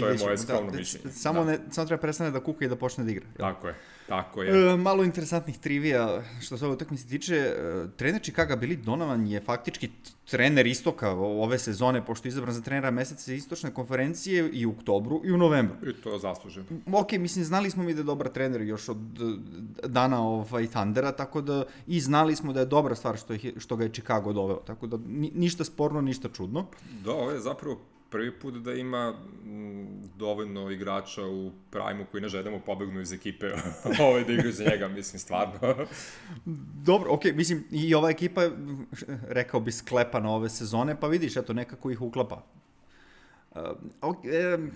[0.00, 1.12] To je moje skromno da, mišljenje.
[1.12, 1.50] Samo, da.
[1.50, 3.26] ne, samo treba prestane da kuka i da počne da igra.
[3.36, 3.74] Tako je.
[4.08, 4.72] Tako je.
[4.72, 7.36] E, malo interesantnih trivija što se ove utakmice tiče.
[7.36, 9.90] E, trener Chicago Billy Donovan je faktički
[10.30, 15.20] trener istoka ove sezone, pošto je izabran za trenera meseca istočne konferencije i u oktobru
[15.24, 15.90] i u novembru.
[15.90, 16.66] I to zasluženo.
[16.92, 18.98] Ok, mislim, znali smo mi da je dobar trener još od
[19.84, 23.76] dana ovaj Thundera, tako da i znali smo da je dobra stvar što, je, što
[23.76, 24.98] ga je Chicago doveo, tako da
[25.34, 26.66] ništa sporno, ništa čudno.
[27.04, 27.78] Da, ovo je zapravo
[28.10, 33.46] prvi put da ima m, dovoljno igrača u prajmu koji ne želimo pobegnu iz ekipe
[34.06, 35.58] ovaj, da igraju za njega, mislim, stvarno.
[36.88, 38.42] Dobro, okej, okay, mislim, i ova ekipa,
[39.38, 42.42] rekao bi, sklepa na ove sezone, pa vidiš, eto, nekako ih uklapa.
[43.50, 43.62] Uh,
[44.00, 44.70] okay, um,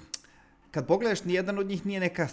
[0.71, 2.29] kad pogledaš, nijedan od njih nije neka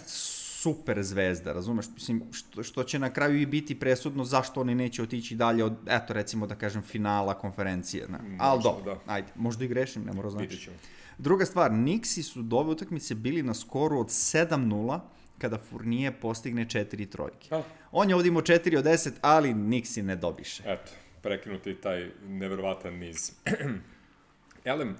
[0.62, 1.86] super zvezda, razumeš?
[1.94, 5.76] Mislim, što, što će na kraju i biti presudno zašto oni neće otići dalje od,
[5.86, 8.08] eto, recimo da kažem, finala konferencije.
[8.08, 8.18] Ne?
[8.38, 9.12] Ali dobro, da.
[9.12, 10.70] ajde, možda i grešim, ne mora znači.
[11.18, 15.00] Druga stvar, Nixi su do ove utakmice bili na skoru od 7-0
[15.38, 17.54] kada Furnije postigne 4 trojke.
[17.54, 17.62] A.
[17.92, 20.62] On je ovdje imao 4 od 10, ali Nixi ne dobiše.
[20.66, 20.92] Eto,
[21.22, 23.32] prekinuti taj neverovatan niz.
[24.64, 24.96] Elem,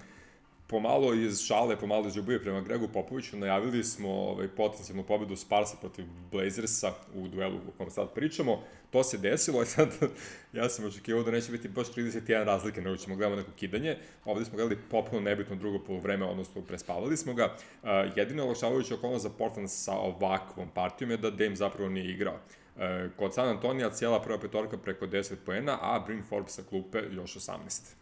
[0.70, 5.76] pomalo iz šale, pomalo iz ljubije prema Gregu Popoviću najavili smo ovaj, potencijalnu pobedu Sparsa
[5.80, 8.62] protiv Blazersa u duelu o kom sad pričamo.
[8.90, 9.88] To se desilo i sad
[10.52, 13.96] ja sam očekivao da neće biti baš 31 razlike, nego ćemo gledamo neko kidanje.
[14.24, 17.44] Ovde smo gledali popuno nebitno drugo polovreme, odnosno prespavali smo ga.
[17.82, 22.38] Uh, jedino olakšavajuća za Portland sa ovakvom partijom je da Dame zapravo nije igrao.
[22.80, 27.02] E, kod San Antonija cijela prva petorka preko 10 poena, a Bryn Forbes sa klupe
[27.10, 27.50] još 18.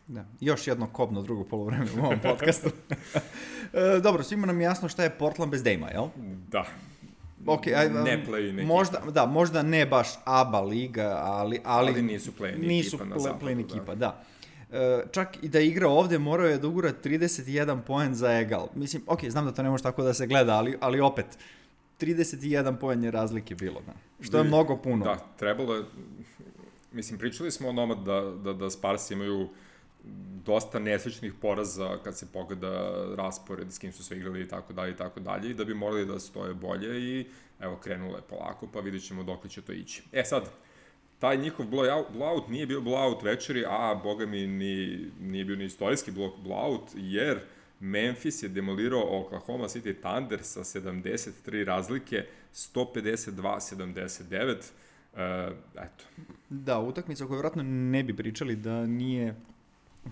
[0.06, 2.70] Da, još jedno kobno drugo polovreme u ovom podcastu.
[3.72, 6.06] e, dobro, svima nam je jasno šta je Portland bez Dejma, jel?
[6.48, 6.64] Da.
[7.46, 8.66] Ok, aj, ne play ekipa.
[8.66, 11.60] Možda, da, možda ne baš ABA liga, ali...
[11.64, 13.54] Ali, ali nisu play nisu ekipa na zapadu.
[13.54, 14.22] Nisu ekipa, da.
[14.70, 14.78] da.
[14.78, 18.68] E, čak i da igra ovde morao je da ugura 31 poen za egal.
[18.74, 21.26] Mislim, ok, znam da to ne može tako da se gleda, ali, ali opet,
[22.00, 23.92] 31 poen je razlike bilo, da.
[24.20, 25.04] Što je mnogo puno.
[25.04, 25.84] Da, trebalo je,
[26.92, 29.48] mislim, pričali smo o noma da, da, da Sparsi imaju
[30.44, 34.92] dosta nesrećnih poraza kad se pogleda raspored s kim su sve igrali i tako dalje
[34.92, 37.26] i tako dalje i da bi morali da stoje bolje i
[37.60, 40.02] evo krenulo je polako pa vidjet ćemo dok će to ići.
[40.12, 40.50] E sad,
[41.18, 46.12] taj njihov blowout nije bio blowout večeri, a boga mi ni, nije bio ni istorijski
[46.12, 47.40] blowout, jer
[47.80, 54.56] Memphis je demolirao Oklahoma City Thunder sa 73 razlike, 152-79.
[55.12, 55.18] Uh,
[55.74, 56.04] eto.
[56.48, 59.34] Da, utakmica koju vratno ne bi pričali da nije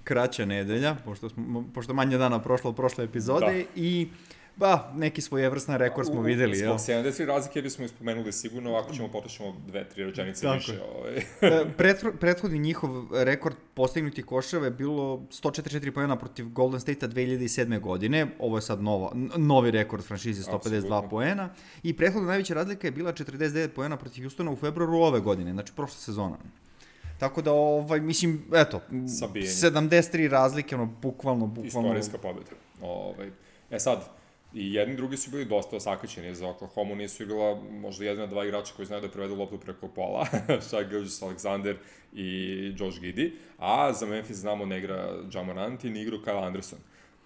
[0.04, 3.64] kraća nedelja, pošto, smo, pošto manje dana prošlo u prošle epizode da.
[3.76, 4.08] i
[4.56, 6.56] Ba, neki svojevrsna rekord smo videli.
[6.56, 10.80] Zbog 70 razlike bismo ispomenuli sigurno, ako ćemo potrošimo dve, tri rečenice Tako više.
[10.96, 11.16] Ovaj.
[11.60, 17.80] E, Pretho, prethodni njihov rekord postignuti koševa je bilo 144 pojena protiv Golden State-a 2007.
[17.80, 18.26] godine.
[18.38, 21.08] Ovo je sad novo, novi rekord franšize 152 Absolutno.
[21.08, 21.48] pojena.
[21.82, 25.72] I prethodna najveća razlika je bila 49 pojena protiv Houstona u februaru ove godine, znači
[25.76, 26.36] prošle sezona.
[27.18, 28.80] Tako da, ovaj, mislim, eto,
[29.18, 29.50] Sabijenje.
[29.50, 31.88] 73 razlike, ono, bukvalno, bukvalno...
[31.88, 32.50] Istorijska pobjeda.
[32.82, 33.30] Ovaj.
[33.70, 34.16] E sad,
[34.54, 36.34] I jedni i drugi su bili dosta osakaćeni.
[36.34, 40.26] Za Oklahoma nisu igrala možda jedina dva igrača koji znaju da prevedu loptu preko pola,
[40.68, 41.76] Shai Gilgis Alexander
[42.12, 42.28] i
[42.78, 46.78] Josh Giddy, a za Memphis znamo ne igra Jamorant i ne igra Kyle Anderson.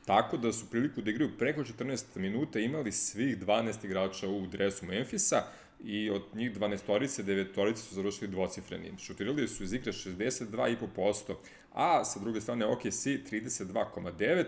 [0.06, 4.86] Tako da su priliku da igraju preko 14 minuta imali svih 12 igrača u dresu
[4.86, 5.42] Memfisa
[5.84, 8.92] i od njih 12-torice, 9-torice su završili dvocifreni.
[8.98, 11.34] Šutirali su iz igre 62,5%,
[11.72, 14.44] a sa druge strane OKC 32,9%,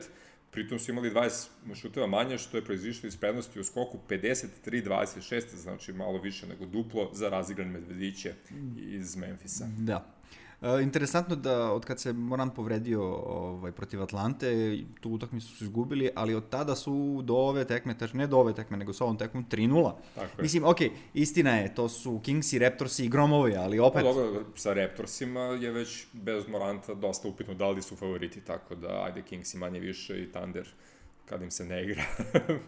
[0.53, 5.93] Pritom su imali 20 šuteva manje, što je proizišlo iz prednosti u skoku 53-26, znači
[5.93, 8.35] malo više nego duplo za razigrane medvediće
[8.77, 9.69] iz Memfisa.
[9.79, 10.22] Da.
[10.63, 16.11] E, interesantno da od kad se Moran povredio ovaj, protiv Atlante, tu utakmicu su izgubili,
[16.15, 19.19] ali od tada su do ove tekme, tač ne do ove tekme, nego sa ovom
[19.19, 19.93] tekmom 3-0.
[20.41, 20.79] Mislim, ok,
[21.15, 24.03] istina je, to su Kings i Raptorsi i Gromovi, ali opet...
[24.03, 28.75] Pa dobro, sa Raptorsima je već bez Moranta dosta upitno da li su favoriti, tako
[28.75, 30.69] da ajde Kings i manje više i Thunder
[31.25, 32.03] kad im se ne igra.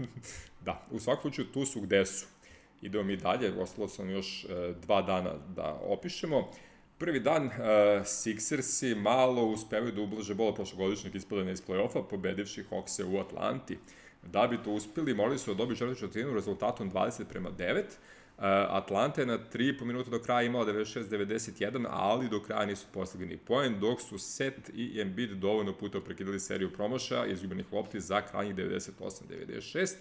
[0.66, 2.26] da, u svakom slučaju tu su gde su.
[2.82, 6.50] Idemo mi dalje, ostalo sam još e, dva dana da opišemo.
[7.04, 7.52] Prvi dan uh,
[8.04, 13.78] Sixersi malo uspevaju da ublaže bola prošlogodišnjeg ispadanja iz play-offa, pobedivši Hawkse u Atlanti.
[14.22, 17.80] Da bi to uspeli, morali su da dobiju četvrtu četvrtinu rezultatom 20 prema 9.
[17.82, 17.84] Uh,
[18.68, 23.36] Atlanta je na 3,5 minuta do kraja imala 96-91, ali do kraja nisu postigli ni
[23.36, 28.20] poen, dok su Set i Embiid dovoljno puta prekidali seriju promoša i izgubenih lopti za
[28.20, 29.94] krajnjih 98-96.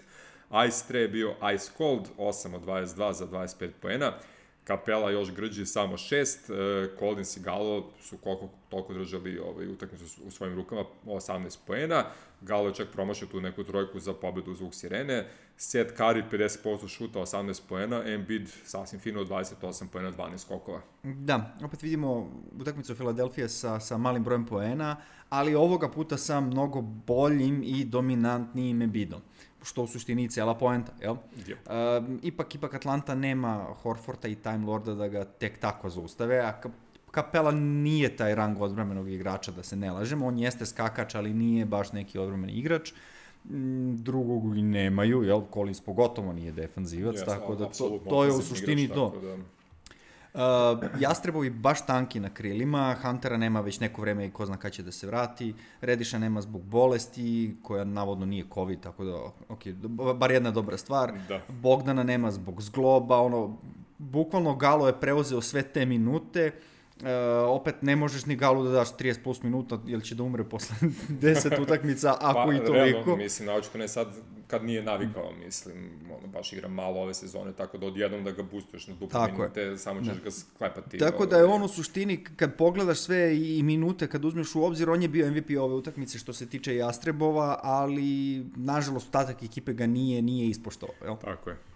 [0.68, 4.12] Ice Tre je bio Ice Cold, 8 od 22 za 25 poena.
[4.64, 6.54] Kapela još grđi samo šest, e,
[6.98, 12.04] Collins i Galo su koliko toliko držali ovaj, utakmicu u svojim rukama, 18 poena,
[12.40, 17.18] Galo je čak promašao tu neku trojku za pobedu zvuk sirene, Seth Curry 50% šuta,
[17.18, 20.80] 18 poena, Embiid sasvim fino 28 poena, 12 skokova.
[21.02, 24.96] Da, opet vidimo utakmicu Filadelfije sa, sa malim brojem poena,
[25.28, 29.20] ali ovoga puta sa mnogo boljim i dominantnijim Embiidom
[29.64, 31.16] što u suštini cela poenta, jel?
[31.36, 31.56] Yep.
[31.66, 36.60] Uh, ipak, ipak Atlanta nema Horforta i Time Lorda da ga tek tako zaustave, a
[37.14, 41.64] Kapela nije taj rang odbrambenog igrača, da se ne lažemo, on jeste skakač, ali nije
[41.64, 42.92] baš neki odbrambeni igrač
[43.44, 48.32] mm, drugog i nemaju, jel, Collins pogotovo nije defanzivac, yes, tako da to, to je
[48.32, 49.20] u suštini igrač, to.
[49.22, 49.34] Da...
[50.34, 54.70] Uh, Jastrebovi baš tanki na krilima, Huntera nema već neko vreme i ko zna kada
[54.70, 59.16] će da se vrati, Rediša nema zbog bolesti, koja navodno nije COVID, tako da,
[59.48, 59.66] ok,
[60.16, 61.12] bar jedna dobra stvar.
[61.28, 61.40] Da.
[61.48, 63.56] Bogdana nema zbog zgloba, ono,
[63.98, 67.08] bukvalno Galo je preuzeo sve te minute, uh, Uh,
[67.48, 70.76] opet ne možeš ni Galu da daš 30 plus minuta, jer će da umre posle
[71.08, 72.72] 10 utakmica, ako pa, i toliko.
[72.72, 74.08] Realno, mislim, naočito ne sad
[74.46, 78.42] kad nije navikao, mislim, ono, baš igra malo ove sezone, tako da odjednom da ga
[78.42, 79.78] boostuješ na duplo minute, je.
[79.78, 80.24] samo ćeš da.
[80.24, 80.98] ga sklepati.
[80.98, 84.90] Tako da je on u suštini, kad pogledaš sve i minute, kad uzmeš u obzir,
[84.90, 89.86] on je bio MVP ove utakmice što se tiče Jastrebova, ali nažalost ostatak ekipe ga
[89.86, 90.94] nije, nije ispoštovao.
[91.04, 91.16] Jel?
[91.16, 91.73] Tako je.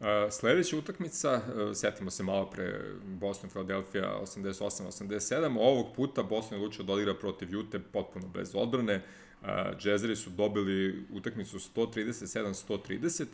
[0.00, 6.64] Uh, sledeća utakmica, uh, setimo se malo pre Boston Philadelphia 88-87, ovog puta Boston je
[6.64, 9.02] odlučio da odigra protiv Jute potpuno bez odbrane.
[9.42, 9.48] Uh,
[9.84, 13.24] Jazzeri su dobili utakmicu 137-130,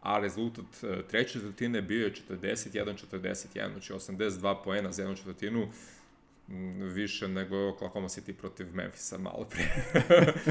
[0.00, 5.68] a rezultat uh, treće četvrtine bio je 41-41, znači 82 poena za jednu četvrtinu,
[6.94, 9.64] više nego Oklahoma City protiv Memphisa malo pre.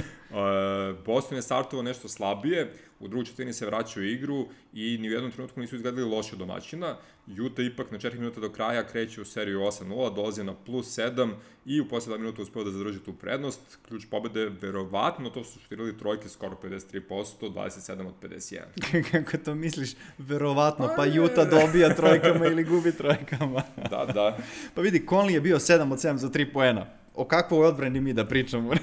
[1.05, 5.11] Boston je startovao nešto slabije, u drugoj četvrtini se vraćaju u igru i ni u
[5.11, 6.97] jednom trenutku nisu izgledali loše domaćina.
[7.45, 11.31] Utah ipak na 4 minuta do kraja kreće u seriju 8-0, dolazi na plus 7
[11.65, 13.79] i u posle 2 minuta uspeo da zadrži tu prednost.
[13.87, 17.01] Ključ pobede, verovatno, to su štirili trojke skoro 53%,
[17.41, 18.61] 27 od 51.
[19.11, 23.63] Kako to misliš, verovatno, pa, pa Utah dobija trojkama ili gubi trojkama.
[23.89, 24.37] da, da.
[24.75, 28.13] pa vidi, Conley je bio 7 od 7 za 3 poena o kakvoj odbrani mi
[28.13, 28.73] da pričamo.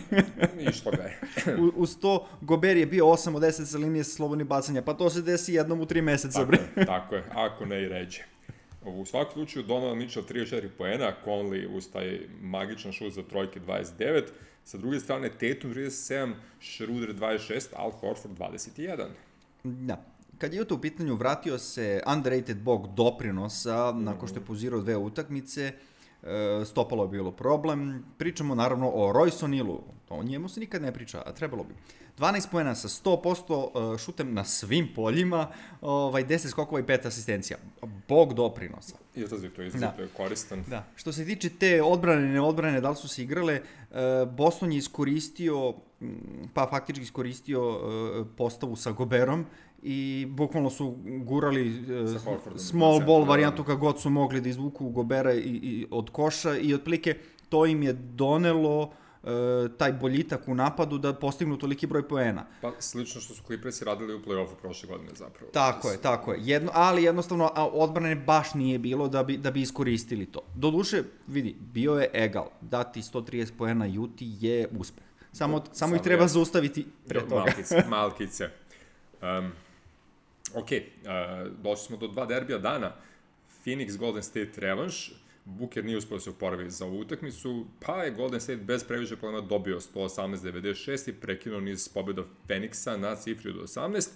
[0.70, 1.20] Išlo ga je.
[1.58, 5.10] U, uz to, Gober je bio 8 od 10 sa linije slobodnih bacanja, pa to
[5.10, 6.40] se desi jednom u 3 meseca.
[6.40, 8.22] Tako je, tako je, ako ne i ređe.
[8.84, 14.22] U svakom slučaju Donovan Mitchell 34 poena, Conley uz taj magičan šut za trojke 29,
[14.64, 19.06] sa druge strane Tatum 37, Schroeder 26, Al Horford 21.
[19.64, 20.04] Da.
[20.38, 24.04] Kad je to u pitanju, vratio se underrated bog doprinosa, mm.
[24.04, 25.72] nakon što je pozirao dve utakmice,
[26.66, 28.04] stopalo je bilo problem.
[28.18, 31.74] Pričamo naravno o Royce O'Nealu, o njemu se nikad ne priča, a trebalo bi.
[32.18, 35.48] 12 pojena sa 100% e, šutem na svim poljima,
[35.80, 37.58] ovaj, 10 skokova i 5 asistencija.
[38.08, 38.96] Bog doprinosa.
[39.14, 40.02] Izrazito, izrazito da.
[40.02, 40.64] je koristan.
[40.66, 40.84] Da.
[40.96, 43.62] Što se tiče te odbrane, neodbrane, da li su se igrale, e,
[44.36, 45.74] Boston je iskoristio,
[46.54, 47.80] pa faktički iskoristio
[48.36, 49.46] postavu sa Goberom
[49.82, 53.28] i bukvalno su gurali uh, small ball da.
[53.28, 57.14] varijantu kako god su mogli da izvuku Gobera i, i od koša i otplike
[57.48, 59.30] to im je donelo uh,
[59.78, 62.46] taj boljitak u napadu da postignu toliki broj poena.
[62.60, 65.50] Pa slično što su Clippersi radili u play-offu prošle godine zapravo.
[65.52, 66.40] Tako je, tako je.
[66.42, 70.40] Jedno, ali jednostavno odbrane baš nije bilo da bi, da bi iskoristili to.
[70.54, 72.46] Doduše, vidi, bio je egal.
[72.60, 75.07] Dati 130 poena Juti je uspeh.
[75.38, 76.28] Samo, samo, samo ih treba je.
[76.28, 77.34] zaustaviti pre toga.
[77.34, 78.50] Malkice, malkice.
[79.22, 79.52] Um,
[80.54, 82.92] ok, uh, došli smo do dva derbija dana.
[83.64, 85.12] Phoenix Golden State revanš.
[85.44, 89.16] Booker nije uspio da se oporavi za ovu utakmicu, pa je Golden State bez previše
[89.16, 94.08] problema dobio 118-96 i prekinuo niz pobjeda Phoenixa na cifri do 18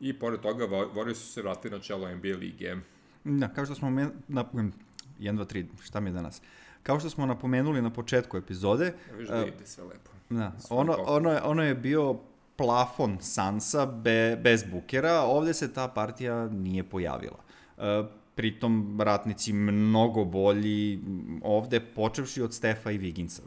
[0.00, 2.76] i pored toga Warriors su se vratili na čelo NBA lige.
[3.24, 4.72] Da, kao što smo, na, 1,
[5.18, 6.42] 2, 3, šta mi je danas?
[6.82, 8.92] Kao što smo napomenuli na početku epizode...
[9.18, 10.10] Viš da ide sve lepo.
[10.30, 12.18] Da, ono, ono, je, ono je bio
[12.56, 17.38] plafon Sansa be, bez Bukera, ovde se ta partija nije pojavila.
[17.78, 18.02] E,
[18.34, 21.00] pritom ratnici mnogo bolji
[21.42, 23.42] ovde, počevši od Stefa i Viginsa.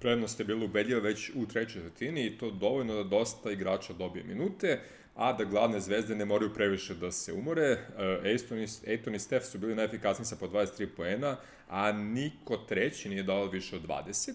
[0.00, 4.24] Prednost je bila ubedljiva već u trećoj četvrtini i to dovoljno da dosta igrača dobije
[4.24, 4.80] minute,
[5.14, 7.78] a da glavne zvezde ne moraju previše da se umore.
[8.24, 11.36] Ejton i, Ejton i Stef su bili najefikasniji sa po 23 poena,
[11.70, 14.32] a niko treći nije dao više od 20.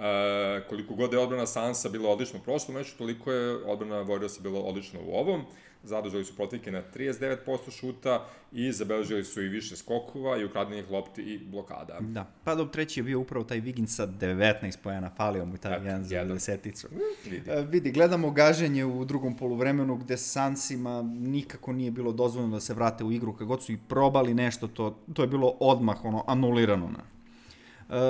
[0.00, 4.42] E, koliko god je odbrana Sansa bila odlična u prošlom meču, toliko je odbrana Warriorsa
[4.42, 5.42] bila odlična u ovom.
[5.82, 11.22] Zadržali su protivke na 39% šuta i zabeležili su i više skokova i ukradenih lopti
[11.22, 11.98] i blokada.
[12.00, 15.72] Da, pa do treći je bio upravo taj Vigin sa 19 pojena, falio mu taj
[15.72, 16.88] jedan za deseticu.
[16.92, 17.50] Mm, vidi.
[17.50, 22.74] E, vidi, gledamo gaženje u drugom poluvremenu gde Sansima nikako nije bilo dozvoljeno da se
[22.74, 26.88] vrate u igru, kad su i probali nešto, to, to je bilo odmah ono, anulirano
[26.88, 27.19] na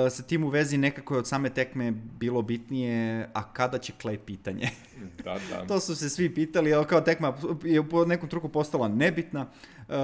[0.09, 4.17] sa tim u vezi nekako je od same tekme bilo bitnije, a kada će Clay
[4.17, 4.69] pitanje?
[5.23, 5.65] Da, da.
[5.67, 9.41] to su se svi pitali, ali kao tekma je po nekom truku postala nebitna.
[9.41, 9.95] Uh,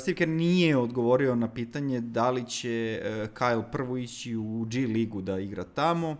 [0.00, 4.78] Steve Kerr nije odgovorio na pitanje da li će uh, Kyle prvo ići u G
[4.78, 6.10] ligu da igra tamo.
[6.10, 6.16] Uh,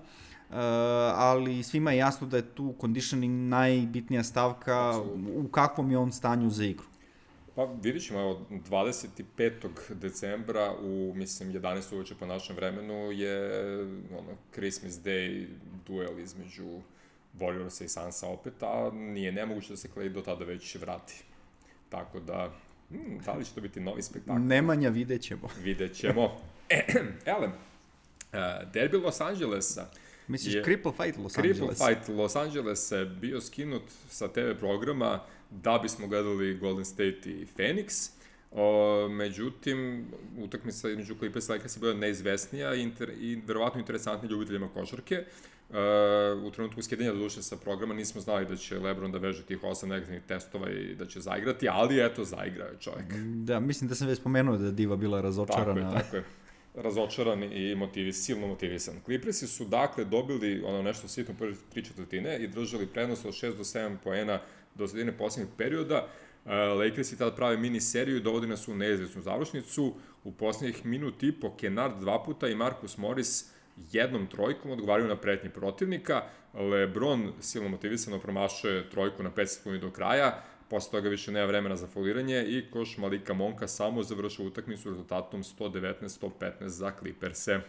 [1.15, 5.31] ali svima je jasno da je tu conditioning najbitnija stavka Absolutno.
[5.37, 6.87] u kakvom je on stanju za igru.
[7.55, 9.95] Pa vidit ćemo, evo, 25.
[9.95, 11.95] decembra u, mislim, 11.
[11.95, 13.61] uveče po našem vremenu je
[14.19, 15.47] ono, Christmas Day
[15.87, 16.81] duel između
[17.39, 21.25] Warriorsa i Sansa opet, a nije nemoguće da se Clay do tada već vrati.
[21.89, 22.53] Tako da,
[22.89, 24.39] hmm, da li će to biti novi spektakl?
[24.39, 25.49] Nemanja, vidjet ćemo.
[25.63, 26.41] vidjet ćemo.
[26.69, 26.87] E,
[27.25, 29.87] ele, uh, derbi Los Angelesa.
[30.29, 31.59] Misliš, je, Cripple Fight Los Angeles?
[31.59, 37.21] Cripple Fight Los Angeles je bio skinut sa TV programa da bismo gledali Golden State
[37.31, 38.11] i Phoenix.
[38.51, 40.07] O, međutim,
[40.39, 45.25] utakmica između Clippers i Lakers je bila neizvesnija i, inter, i verovatno interesantnija ljubiteljima košarke.
[45.69, 45.77] Uh,
[46.45, 49.65] u trenutku skidanja do duše sa programa nismo znali da će Lebron da veže tih
[49.65, 53.13] osam negativnih testova i da će zaigrati, ali eto, zaigrao je čovjek.
[53.45, 55.93] Da, mislim da sam već spomenuo da je Diva bila razočarana.
[55.93, 56.25] Tako je, tako je.
[56.75, 58.95] Razočaran i motivis, silno motivisan.
[59.05, 63.57] Clippersi su dakle dobili ono nešto sitno prvi tri četvrtine i držali prenos od 6
[63.57, 64.41] do 7 poena
[64.75, 66.07] do sredine poslednjeg perioda.
[66.45, 69.95] Uh, Lakers i tada prave mini seriju dovodi nas u neizvesnu završnicu.
[70.25, 73.55] U poslednjih minut i po Kenard dva puta i Marcus Morris
[73.93, 76.23] jednom trojkom odgovaraju na pretnje protivnika.
[76.55, 81.77] Lebron silno motivisano promašuje trojku na 5 sekundi do kraja, posle toga više nema vremena
[81.77, 87.61] za foliranje i koš Malika Monka samo završava utakmicu rezultatom 119-115 za Clippers-e.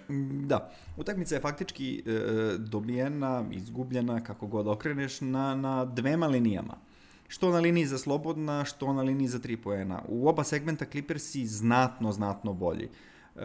[0.45, 2.11] Da, utakmica je faktički e,
[2.57, 6.84] dobijena, izgubljena, kako god okreneš, na, na dvema linijama
[7.27, 10.01] što na liniji za slobodna, što na liniji za tri poena.
[10.07, 12.89] U oba segmenta Clippersi znatno, znatno bolji.
[13.35, 13.41] Uh,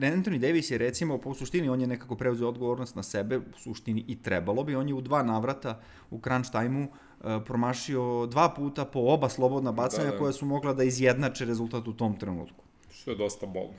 [0.00, 4.04] Anthony Davis je recimo, po suštini on je nekako preuzeo odgovornost na sebe, u suštini
[4.08, 8.84] i trebalo bi, on je u dva navrata u crunch time-u uh, promašio dva puta
[8.84, 10.18] po oba slobodna bacanja da, da.
[10.18, 12.64] koja su mogla da izjednače rezultat u tom trenutku.
[12.90, 13.74] Što je dosta bolno.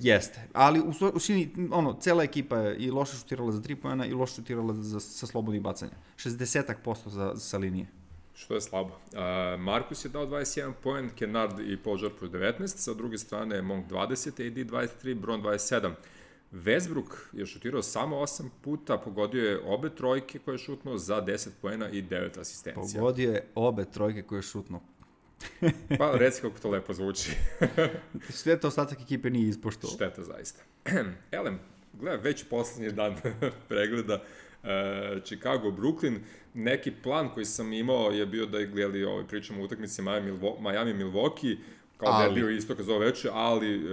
[0.00, 4.12] Jeste, ali u suštini, ono, cela ekipa je i loše šutirala za tri pojena i
[4.12, 5.92] loše šutirala za, sa slobodnih bacanja.
[6.16, 8.01] 60% za, sa linije.
[8.34, 8.90] Što je slabo.
[8.90, 13.90] Uh, Markus je dao 21 poen, Kennard i Paul plus 19, sa druge strane Monk
[13.90, 15.92] 20, AD 23, Bron 27.
[16.52, 21.48] Westbrook je šutirao samo 8 puta, pogodio je obe trojke koje je šutnuo za 10
[21.62, 23.00] poena i 9 asistencija.
[23.00, 24.80] Pogodio je obe trojke koje je šutnuo.
[25.98, 27.30] pa reci kako to lepo zvuči.
[28.40, 29.90] Šteta ostatak ekipe nije ispoštao.
[29.90, 30.62] Šteta zaista.
[31.30, 31.58] Elem,
[31.92, 33.16] gleda, već poslednji dan
[33.68, 34.22] pregleda
[35.24, 36.18] Chicago, Brooklyn.
[36.54, 41.56] Neki plan koji sam imao je bio da gledali, ovaj, pričamo o utakmici Miami, Milwaukee,
[41.96, 42.18] kao ali.
[42.18, 43.92] da je bio isto kao zove veče, ali uh,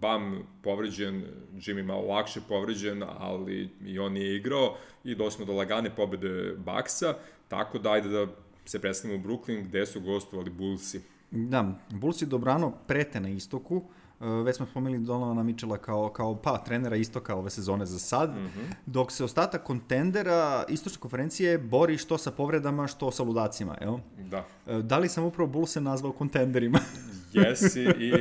[0.00, 1.24] Bam povređen,
[1.56, 6.54] Jimmy malo lakše povređen, ali i on nije igrao i došli smo do lagane pobede
[6.56, 7.14] Baksa,
[7.48, 8.26] tako da ajde da
[8.64, 11.00] se predstavimo u Brooklyn gde su gostovali Bullsi.
[11.30, 16.58] Da, Bullsi dobrano prete na istoku, Uh, već smo spomenuli Donovana Mičela kao, kao pa,
[16.58, 18.72] trenera istoka ove sezone za sad, mm -hmm.
[18.86, 24.00] dok se ostatak kontendera istočne konferencije bori što sa povredama, što sa ludacima, evo?
[24.18, 24.44] Da.
[24.66, 26.78] Uh, da li sam upravo Bullse nazvao kontenderima?
[27.32, 28.12] Jesi i...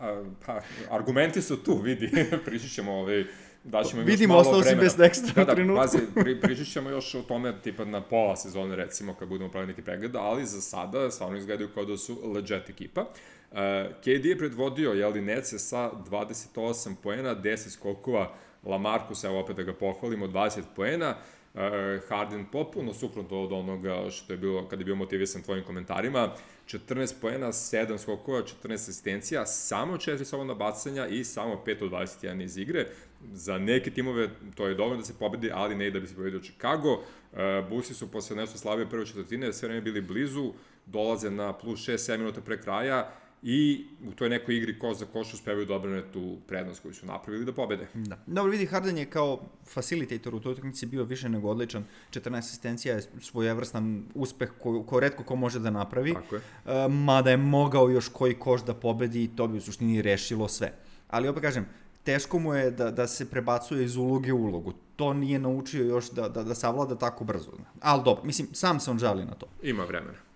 [0.00, 2.10] A, pa, argumenti su tu, vidi,
[2.46, 3.24] pričat ćemo ovaj,
[3.64, 7.22] da ćemo Vidimo, ostao si bez ekstra da, da, Pazi, pri, pričat ćemo još o
[7.22, 11.36] tome tipa na pola sezone recimo kad budemo pravili neki pregled, ali za sada stvarno
[11.36, 13.00] izgledaju kao da su legit ekipa.
[13.00, 13.58] Uh,
[14.00, 18.32] KD je predvodio, jeli, Nece sa 28 poena, 10 skokova,
[18.64, 21.14] Lamarcus, evo opet da ga pohvalimo, 20 poena,
[21.54, 21.60] uh,
[22.08, 26.34] Harden popuno suprotno od onoga što je bilo kada je bio motivisan tvojim komentarima,
[26.66, 32.44] 14 poena, 7 skokova, 14 asistencija, samo 4 slobodna bacanja i samo 5 od 21
[32.44, 32.86] iz igre.
[33.32, 36.14] Za neke timove to je dovoljno da se pobedi, ali ne i da bi se
[36.14, 36.92] pobedio Chicago.
[36.92, 37.38] Uh,
[37.68, 40.52] Busi su posle nešto slabije prve četvrtine sve vreme bili blizu,
[40.86, 45.34] dolaze na plus 6-7 minuta pre kraja i u toj nekoj igri koš za koš
[45.34, 47.86] uspevaju da obrane tu prednost koju su napravili da pobede.
[47.94, 48.18] Da.
[48.26, 51.84] Dobro, vidi, Harden je kao facilitator u toj utakmici bio više nego odličan.
[52.10, 56.14] 14 asistencija je svojevrstan uspeh ko, ko redko ko može da napravi.
[56.14, 56.40] Tako je.
[56.66, 60.48] E, mada je mogao još koji koš da pobedi i to bi u suštini rešilo
[60.48, 60.72] sve.
[61.08, 61.66] Ali opet kažem,
[62.04, 64.72] teško mu je da, da se prebacuje iz uloge u ulogu.
[64.96, 67.50] To nije naučio još da, da, da savlada tako brzo.
[67.80, 69.46] Ali dobro, mislim, sam se on žali na to.
[69.62, 70.31] Ima vremena.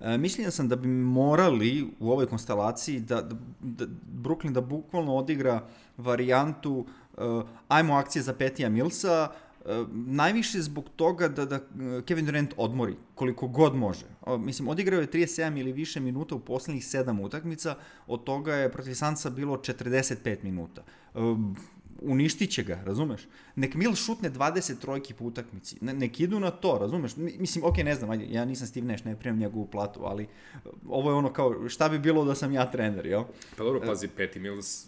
[0.00, 3.86] E, mišljenja sam da bi morali u ovoj konstelaciji da, da, da
[4.22, 5.62] Brooklyn da bukvalno odigra
[5.96, 6.86] varijantu
[7.16, 11.60] uh, ajmo akcije za Petija Milsa, uh, najviše zbog toga da, da
[12.06, 14.06] Kevin Durant odmori koliko god može.
[14.38, 17.74] Mislim, odigrao je 37 ili više minuta u poslednjih 7 utakmica,
[18.06, 20.82] od toga je protiv Sansa bilo 45 minuta.
[22.02, 23.28] Uništit će ga, razumeš?
[23.56, 27.16] Nek Mil šutne 20 trojki po utakmici, ne, nek idu na to, razumeš?
[27.16, 30.24] Mislim, ok, ne znam, ja nisam Steve Nash, ne primam njegovu platu, ali
[30.64, 33.24] uh, ovo je ono kao, šta bi bilo da sam ja trener, jel?
[33.56, 34.86] Pa dobro, pazi, Petty Mills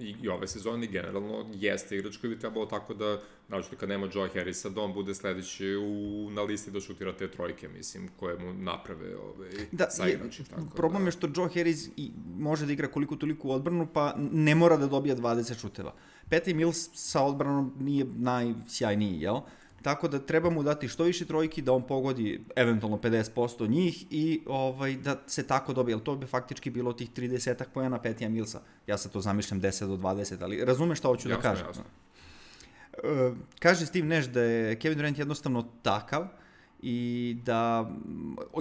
[0.00, 4.08] i, i ove sezone generalno jeste igrač koji bi trebalo tako da, naočito kad nema
[4.14, 8.38] Joe Harrisa, da on bude sledeći u, na listi da šutira te trojke, mislim, koje
[8.38, 10.42] mu naprave ove, da, saigrači.
[10.42, 11.08] Je, tako, problem da.
[11.08, 14.86] je što Joe Harris i, može da igra koliko toliko odbranu, pa ne mora da
[14.86, 15.94] dobija 20 šuteva.
[16.30, 19.40] Petty Mills sa odbranom nije najsjajniji, jel?
[19.84, 24.40] Tako da treba mu dati što više trojki, da on pogodi eventualno 50% njih i
[24.46, 25.94] ovaj, da se tako dobije.
[25.94, 28.60] Jer to bi faktički bilo tih 30 pojena Petija Milsa.
[28.86, 31.66] Ja sad to zamišljam 10 do 20, ali razumeš šta hoću da jasno, da kažem.
[31.66, 31.84] Jasno.
[33.28, 36.26] Uh, kaže Steve Nash da je Kevin Durant jednostavno takav
[36.82, 37.90] i da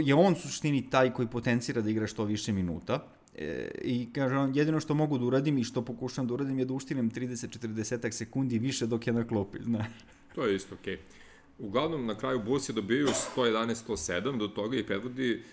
[0.02, 3.00] je on suštini taj koji potencira da igra što više minuta
[3.36, 6.66] E, I kaže on, jedino što mogu da uradim i što pokušam da uradim je
[6.66, 9.88] da uštinem 30-40 sekundi više dok je na klopi, znaš.
[10.36, 10.98] To je isto okej.
[10.98, 11.00] Okay.
[11.60, 15.44] Uglavnom, na kraju Bulls dobiju 111-107, do toga i predvodi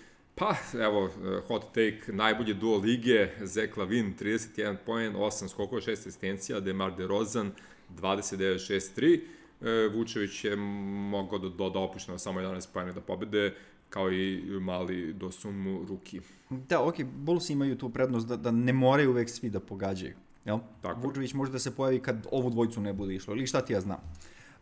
[0.40, 1.10] Pa, evo,
[1.48, 7.50] hot take, najbolje duo lige, Zek Lavin, 31 poen, 8 skokova, 6 asistencija, Demar DeRozan,
[7.90, 9.20] 29-6-3.
[9.60, 13.54] E, Vučević je mogao da doda opušteno samo 11 pojena da pobede,
[13.90, 16.20] kao i mali Dosunmu Ruki.
[16.50, 20.14] Da, ok, Bulls imaju tu prednost da, da ne moraju uvek svi da pogađaju.
[20.44, 20.58] Jel?
[20.82, 21.00] Tako.
[21.00, 23.80] Vučević može da se pojavi kad ovu dvojicu ne bude išlo, ili šta ti ja
[23.80, 24.00] znam.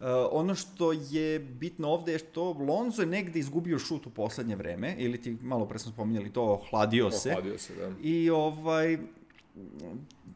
[0.01, 4.57] Uh, ono što je bitno ovde je što Lonzo je negde izgubio šut u poslednje
[4.57, 7.30] vreme, ili ti malo pre smo spominjali to, ohladio se.
[7.30, 7.90] Ohladio se, da.
[8.03, 8.99] I ovaj,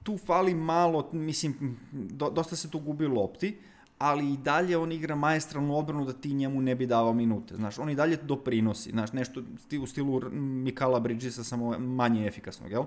[0.02, 3.56] tu fali malo, mislim, do, dosta se tu gubi lopti,
[3.98, 7.56] ali i dalje on igra maestralnu odbranu da ti njemu ne bi davao minute.
[7.56, 9.42] Znaš, on i dalje doprinosi, znaš, nešto
[9.82, 12.82] u stilu Mikala Bridgesa samo manje efikasnog, jel?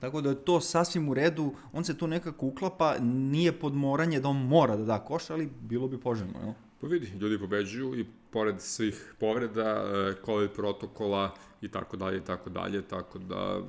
[0.00, 4.28] Tako da je to sasvim u redu, on se tu nekako uklapa, nije podmoranje da
[4.28, 6.52] on mora da da koš, ali bilo bi poželjno, jel?
[6.80, 9.84] Pa vidi, ljudi pobeđuju i pored svih povreda,
[10.24, 13.60] COVID protokola i tako dalje i tako dalje, tako da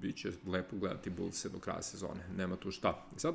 [0.00, 3.06] biće lepo gledati Bullse do kraja sezone, nema tu šta.
[3.16, 3.34] I sad,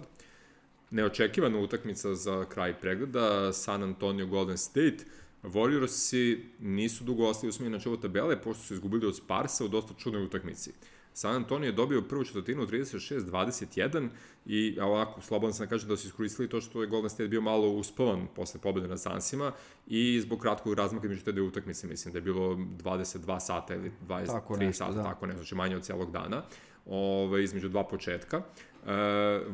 [0.91, 4.97] neočekivana utakmica za kraj pregleda, San Antonio Golden State,
[5.43, 9.93] Warriorsi nisu dugo ostali usmeni na čovu tabele, pošto su izgubili od Sparsa u dosta
[9.97, 10.73] čudnoj utakmici.
[11.17, 14.09] San Antonio je dobio prvu četvrtinu 36-21
[14.45, 17.41] i ovako, slobodno sam da kažem da su iskoristili to što je Golden State bio
[17.41, 19.51] malo uspavan posle pobede na Sansima
[19.87, 23.91] i zbog kratkog razmaka među te dve utakmice, mislim da je bilo 22 sata ili
[24.07, 25.03] 23 tako nešto, sata, da.
[25.03, 26.43] tako nešto, znači manje od celog dana,
[26.85, 28.37] ovaj, između dva početka.
[28.37, 28.89] Uh,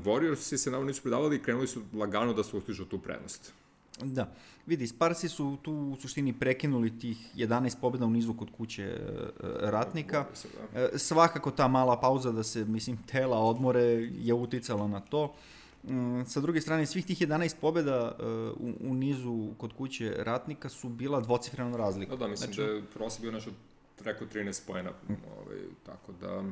[0.05, 3.53] Warriors se navodno nisu predavali i krenuli su lagano da se ustižu tu prednost.
[4.01, 4.31] Da.
[4.65, 8.99] Vidi, Sparsi su tu u suštini prekinuli tih 11 pobjeda u nizu kod kuće e,
[9.59, 10.25] ratnika.
[10.73, 10.79] Da.
[10.79, 13.81] E, svakako ta mala pauza da se, mislim, tela odmore
[14.19, 15.33] je uticala na to.
[15.83, 18.23] Mm, sa druge strane, svih tih 11 pobjeda e,
[18.59, 22.11] u, u nizu kod kuće ratnika su bila dvocifrena razlika.
[22.11, 23.51] Da, da, mislim znači, da je prosjek bio nešto
[23.97, 26.43] preko 13 pojena, ovaj, tako da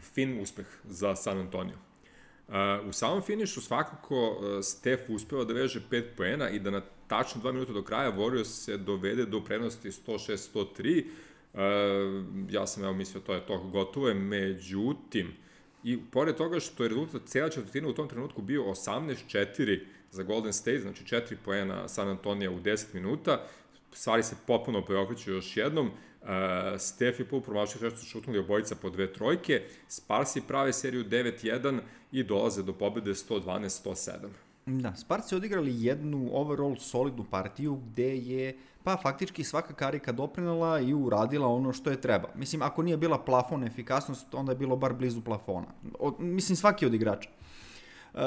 [0.00, 1.76] fin uspeh za San Antonio.
[2.48, 2.54] Uh,
[2.88, 7.42] u samom finišu svakako uh, Steph uspeva da veže 5 poena i da na tačno
[7.42, 11.04] 2 minuta do kraja Warriors se dovede do prednosti 106-103.
[11.54, 11.60] Uh,
[12.50, 15.34] ja sam evo mislio to je to gotovo međutim,
[15.84, 19.80] i pored toga što je rezultat cijela četvrtina u tom trenutku bio 18-4
[20.10, 23.46] za Golden State, znači 4 poena San Antonija u 10 minuta,
[23.94, 25.90] stvari se potpuno preokreću još jednom,
[26.24, 26.30] Uh,
[26.80, 31.04] Steph i Poole promašaju sve što su šutnuli obojica po dve trojke, Sparsi prave seriju
[31.04, 31.80] 9-1
[32.12, 34.28] i dolaze do pobede 112-107.
[34.66, 40.94] Da, Sparci odigrali jednu overall solidnu partiju gde je pa faktički svaka karika doprinala i
[40.94, 42.28] uradila ono što je treba.
[42.34, 45.66] Mislim, ako nije bila plafon efikasnost, onda je bilo bar blizu plafona.
[45.98, 47.28] O, mislim, svaki od igrača.
[48.14, 48.20] Uh,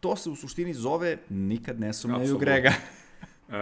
[0.00, 2.72] to se u suštini zove nikad ne sumnjaju Grega.
[3.48, 3.54] Uh,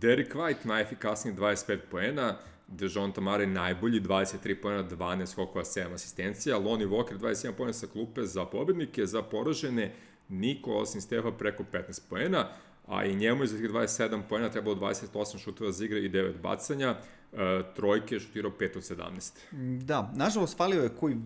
[0.00, 2.36] Derek White najefikasniji 25 poena,
[2.68, 8.22] Dejon Tamare najbolji, 23 pojena, 12 skokova, 7 asistencija, Lonnie Walker 27 pojena sa klupe
[8.22, 9.92] za pobednike, za poražene,
[10.28, 12.48] niko osim Stefa preko 15 pojena,
[12.86, 16.40] a i njemu je za tih 27 pojena trebalo 28 šutova za igre i 9
[16.40, 16.96] bacanja,
[17.32, 19.84] e, trojke je šutirao 5 od 17.
[19.84, 21.16] Da, nažalost falio je koji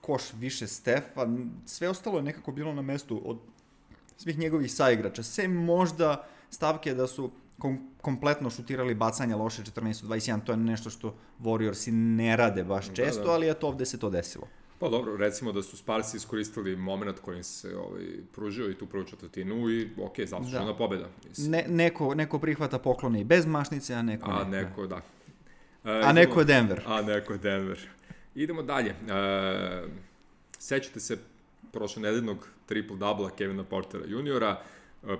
[0.00, 1.26] koš više Stefa,
[1.66, 3.38] sve ostalo je nekako bilo na mestu od
[4.16, 10.52] svih njegovih saigrača, sem možda stavke da su kom, kompletno šutirali bacanja loše 14-21, to
[10.52, 13.32] je nešto što Warriorsi ne rade baš da, često, da, da.
[13.32, 14.48] ali eto ovde se to desilo.
[14.78, 19.04] Pa dobro, recimo da su Sparsi iskoristili moment kojim se ovaj, pružio i tu prvu
[19.04, 20.74] četvrtinu i ok, zaslužena da.
[20.74, 21.08] pobeda.
[21.28, 21.50] Mislim.
[21.50, 24.62] Ne, neko, neko prihvata poklone i bez mašnice, a neko a ne.
[24.62, 24.96] neko, da.
[24.96, 25.00] E,
[25.84, 26.82] a idemo, neko je Denver.
[26.86, 27.88] A neko je Denver.
[28.34, 28.90] Idemo dalje.
[28.90, 28.94] E,
[30.58, 31.18] sećate se
[31.72, 34.62] prošle nedeljnog triple-dubla Kevina Portera juniora,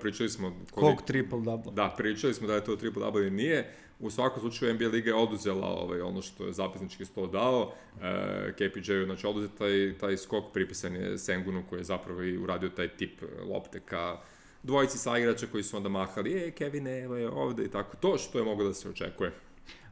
[0.01, 0.57] pričali smo...
[0.71, 1.73] Koliko triple double?
[1.73, 3.73] Da, pričali smo da je to triple double i nije.
[4.01, 7.73] U svakom slučaju NBA Liga je oduzela ovaj, ono što je zapisnički sto dao.
[8.03, 12.69] E, KPJ-u, znači oduzet taj, taj skok pripisan je Sengunu koji je zapravo i uradio
[12.69, 14.21] taj tip lopte ka
[14.63, 17.97] dvojici sa igrača koji su onda mahali, e, Kevin, evo je ovde i tako.
[17.97, 19.33] To što je moglo da se očekuje.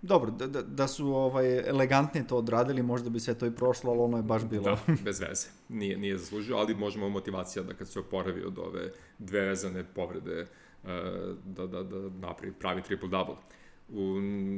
[0.04, 3.90] Dobro, da, da, da su ovaj, elegantnije to odradili, možda bi sve to i prošlo,
[3.90, 4.64] ali ono je baš bilo...
[4.64, 5.46] Da, bez veze.
[5.68, 10.46] Nije, nije zaslužio, ali možemo motivacija da kad se oporavi od ove dve vezane povrede,
[10.82, 10.90] uh,
[11.44, 11.96] da, da, da
[12.26, 13.36] napravi pravi triple-double.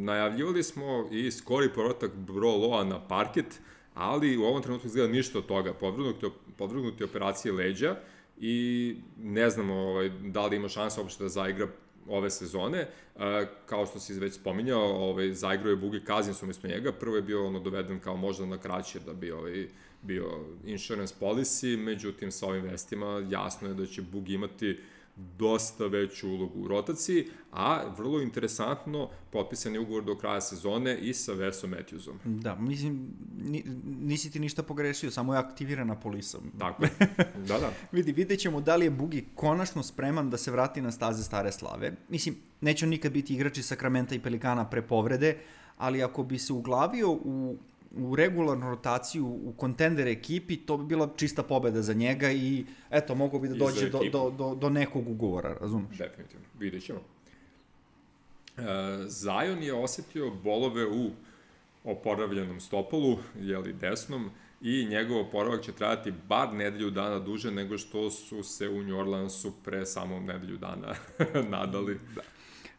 [0.04, 3.60] Najavljivali smo i skori povratak Bro Loa na parket,
[3.94, 5.74] ali u ovom trenutku izgleda ništa od toga.
[5.74, 6.26] Podvrgnuti,
[6.56, 7.96] podvrgnuti operacije leđa
[8.38, 11.68] i ne znamo ovaj, da li ima šansa uopšte da zaigra
[12.08, 12.88] ove sezone.
[13.66, 16.92] Kao što si već spominjao, ovaj, zaigrao je Bugi Kazins umesto njega.
[16.92, 19.68] Prvo je bio ono doveden kao možda na kraće da bi ovaj,
[20.02, 20.24] bio
[20.64, 26.28] insurance policy, međutim sa ovim vestima jasno je da će Bugi imati uh, dosta veću
[26.28, 31.70] ulogu u rotaciji, a vrlo interesantno potpisan je ugovor do kraja sezone i sa Vesom
[31.70, 32.14] Matthewsom.
[32.24, 33.08] Da, mislim,
[33.84, 36.38] nisi ti ništa pogrešio, samo je aktivirana polisa.
[36.58, 36.82] Tako,
[37.48, 37.72] da, da.
[37.92, 41.52] Vidi, vidjet ćemo da li je Bugi konačno spreman da se vrati na staze stare
[41.52, 41.92] slave.
[42.08, 45.38] Mislim, neće nikad biti igrači Sakramenta i Pelikana pre povrede,
[45.76, 47.56] ali ako bi se uglavio u
[47.98, 53.14] u regularnu rotaciju u kontender ekipi, to bi bila čista pobeda za njega i eto,
[53.14, 55.98] mogo bi da dođe do, do, do, do nekog ugovora, razumeš?
[55.98, 57.00] Definitivno, vidjet ćemo.
[58.56, 58.62] E,
[59.08, 61.10] Zion je osetio bolove u
[61.84, 64.30] oporavljenom stopolu, jeli desnom,
[64.60, 68.98] i njegov oporavak će trajati bar nedelju dana duže nego što su se u New
[68.98, 70.94] Orleansu pre samo nedelju dana
[71.56, 71.98] nadali.
[72.14, 72.22] Da.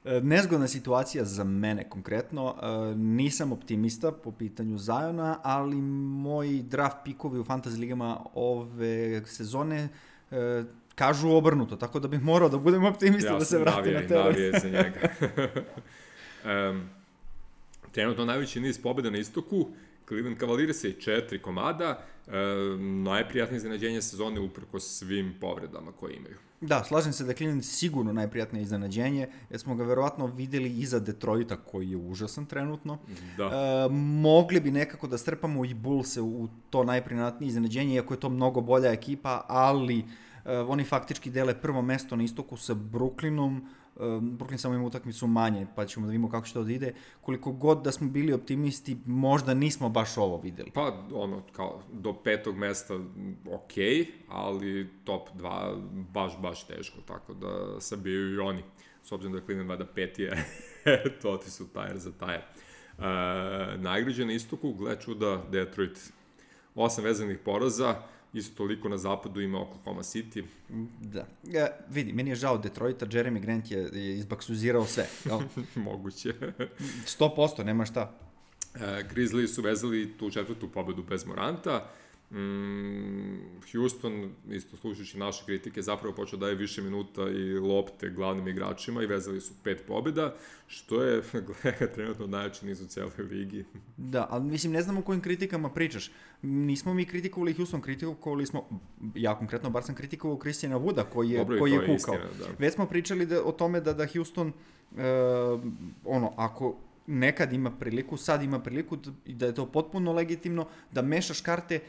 [0.08, 2.56] E, nezgodna situacija za mene konkretno.
[2.62, 9.90] E, nisam optimista po pitanju Zajona, ali moji draft pikovi u fantasy ligama ove sezone
[10.32, 10.64] e,
[10.96, 14.08] kažu obrnuto, tako da bih morao da budem optimista ja da se vrati navijaj, na
[14.08, 14.26] teren.
[14.26, 15.10] Navijaj za njega.
[16.72, 16.90] um,
[17.92, 19.68] trenutno najveći niz pobjeda na istoku
[20.08, 22.32] Cleveland Cavaliersi četiri komada, e,
[23.04, 26.38] najprijatnije iznenađenje sezone uprko svim povredama koje imaju.
[26.62, 31.00] Da, slažem se da je Cleveland sigurno najprijatnije iznenađenje, jer smo ga verovatno videli iza
[31.00, 32.98] Detroita koji je užasan trenutno.
[33.38, 33.44] Da.
[33.46, 38.30] E, mogli bi nekako da strpamo i Bullse u to najprijatnije iznenađenje, iako je to
[38.30, 43.62] mnogo bolja ekipa, ali e, oni faktički dele prvo mesto na istoku sa Brooklynom,
[44.00, 46.94] Brooklyn samo ima utakmicu manje, pa ćemo da vidimo kako će to da ide.
[47.22, 50.72] Koliko god da smo bili optimisti, možda nismo baš ovo videli.
[50.74, 52.96] Pa, ono, kao, do petog mesta
[53.52, 53.74] ok,
[54.28, 55.82] ali top 2
[56.14, 58.64] baš, baš teško, tako da sabijaju i oni.
[59.04, 60.46] S obzirom da je Cleveland vada peti je,
[61.22, 62.42] to ti su tajer za tajer.
[62.98, 63.04] Uh,
[63.82, 66.00] najgrađe na istoku, gle čuda, Detroit.
[66.76, 67.96] Osam vezanih poraza,
[68.34, 70.44] isto toliko na zapadu ima Oklahoma City.
[71.02, 71.28] Da.
[71.44, 75.08] Ja, vidi, meni je žao Detroita, Jeremy Grant je, je izbaksuzirao sve.
[75.26, 75.40] Jel?
[75.86, 76.34] Moguće.
[77.20, 78.14] 100%, nema šta.
[78.76, 81.90] E, Grizzly su vezali tu četvrtu pobedu bez Moranta.
[82.32, 89.04] Mm, Houston, isto slušajući naše kritike, zapravo počeo daje više minuta i lopte glavnim igračima
[89.04, 90.36] i vezali su pet pobjeda,
[90.68, 93.66] što je gleda, trenutno najjači niz u cijeloj ligi.
[93.98, 96.12] Da, ali mislim, ne znam o kojim kritikama pričaš.
[96.42, 98.70] Nismo mi kritikovali Houston, kritikovali smo,
[99.16, 102.14] ja konkretno, bar sam kritikovao Kristijana Vuda koji je, Dobro, koji je to kukao.
[102.14, 102.54] je istina, da.
[102.60, 104.98] Već smo pričali da, o tome da, da Houston, uh,
[106.06, 106.76] ono, ako
[107.08, 111.80] nekad ima priliku, sad ima priliku i da je to potpuno legitimno, da mešaš karte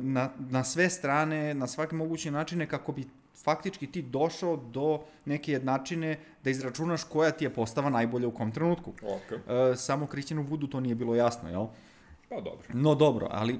[0.00, 3.04] na, na sve strane, na svake moguće načine kako bi
[3.44, 8.52] faktički ti došao do neke jednačine da izračunaš koja ti je postava najbolja u kom
[8.52, 8.92] trenutku.
[9.02, 11.66] Ok, Uh, samo Kristijanu Vudu to nije bilo jasno, jel?
[12.28, 12.66] pa dobro.
[12.72, 13.58] No dobro, ali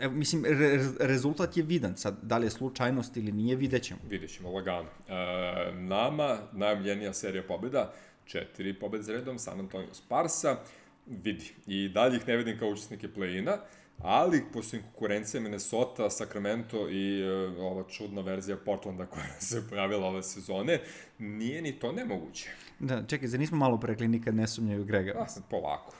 [0.00, 1.96] evo, mislim, re, rezultat je vidan.
[1.96, 4.00] Sad, da li je slučajnost ili nije, vidjet ćemo.
[4.08, 4.88] Vidjet ćemo lagano.
[5.08, 7.92] E, nama najomljenija serija pobjeda,
[8.24, 10.56] četiri pobjede za redom, San Antonio Sparsa,
[11.06, 11.52] vidi.
[11.66, 13.56] I dalje ih ne vidim kao učesnike play-ina,
[14.02, 17.30] ali poslije konkurencije Minnesota, Sacramento i e,
[17.60, 20.80] ova čudna verzija Portlanda koja se pojavila ove sezone,
[21.18, 22.50] nije ni to nemoguće.
[22.78, 25.14] Da, čekaj, zar nismo malo prekli nikad ne sumnjaju Grega?
[25.18, 25.94] A, sad polako.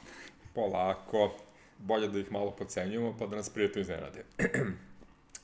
[0.55, 1.31] Polako.
[1.79, 4.25] Bolje da ih malo pocenjujemo, pa da nas prijatno iznenade.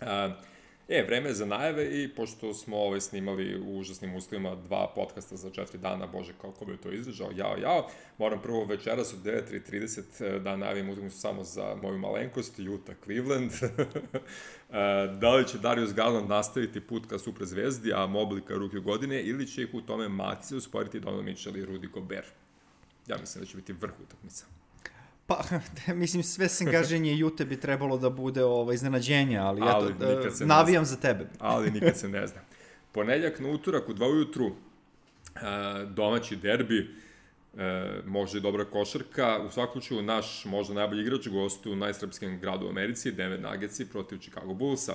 [0.01, 0.35] A,
[0.89, 5.37] E, vreme je za najave i pošto smo ovaj, snimali u užasnim uslovima dva podcasta
[5.37, 10.39] za četiri dana, bože kako bi to izdržao, jao, jao, moram prvo večeras od 9.30
[10.39, 13.51] da najavim utakmicu samo za moju malenkost, Utah Cleveland.
[15.21, 19.23] da li će Darius Garland nastaviti put ka super zvezdi, a Mobley ka ruke godine,
[19.23, 22.33] ili će ih u tome matice usporiti Donovan Mitchell i Rudy Gobert?
[23.07, 24.56] Ja mislim da će biti vrh utakmica.
[25.27, 25.45] Pa,
[25.95, 30.37] mislim, sve sem gaženje Jute bi trebalo da bude ovo, iznenađenje, ali, Ali eto, nikad
[30.37, 31.27] se e, ne navijam za tebe.
[31.39, 32.41] ali nikad se ne zna.
[32.93, 34.51] Ponedljak na utorak u 2 ujutru, e,
[35.87, 36.91] domaći derbi,
[37.59, 39.39] e, može i dobra košarka.
[39.49, 43.91] U svakom slučaju, naš možda najbolji igrač gostuje u najsrpskem gradu u Americi, Denver Nuggetsi
[43.91, 44.95] protiv Chicago Bullsa.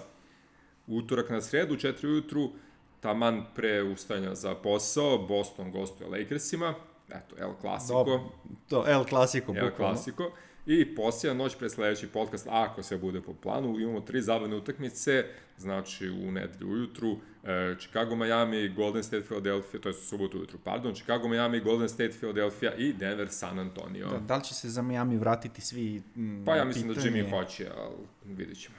[0.88, 2.52] Utorak na sredu, u 4 ujutru,
[3.00, 6.74] taman pre ustajanja za posao, Boston gostuje Lakersima,
[7.16, 7.94] eto, El Clasico.
[7.94, 8.22] Dobro,
[8.70, 9.72] to, El Clasico, El.
[9.78, 10.32] Clasico.
[10.66, 15.26] I posljedna noć pre sledeći podcast, ako sve bude po planu, imamo tri zabavne utakmice,
[15.58, 20.60] znači u nedelju ujutru, e, Chicago, Miami, Golden State, Philadelphia, to je u subotu ujutru,
[20.64, 24.08] pardon, Chicago, Miami, Golden State, Philadelphia i Denver, San Antonio.
[24.08, 26.02] Da, da li će se za Miami vratiti svi?
[26.16, 27.30] m, Pa ja mislim da pitanje Jimmy je.
[27.30, 27.96] hoće, ali
[28.26, 28.76] vidit ćemo.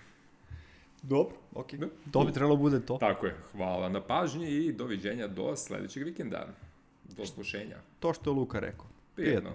[1.02, 1.78] Dobro, okej.
[1.78, 1.86] Da.
[2.12, 2.96] To bi trebalo bude to.
[3.00, 6.48] Tako je, hvala na pažnji i doviđenja do sledećeg vikenda.
[7.16, 7.76] Do slušenja.
[8.00, 8.86] To što je Luka rekao.
[9.14, 9.50] Prijetno.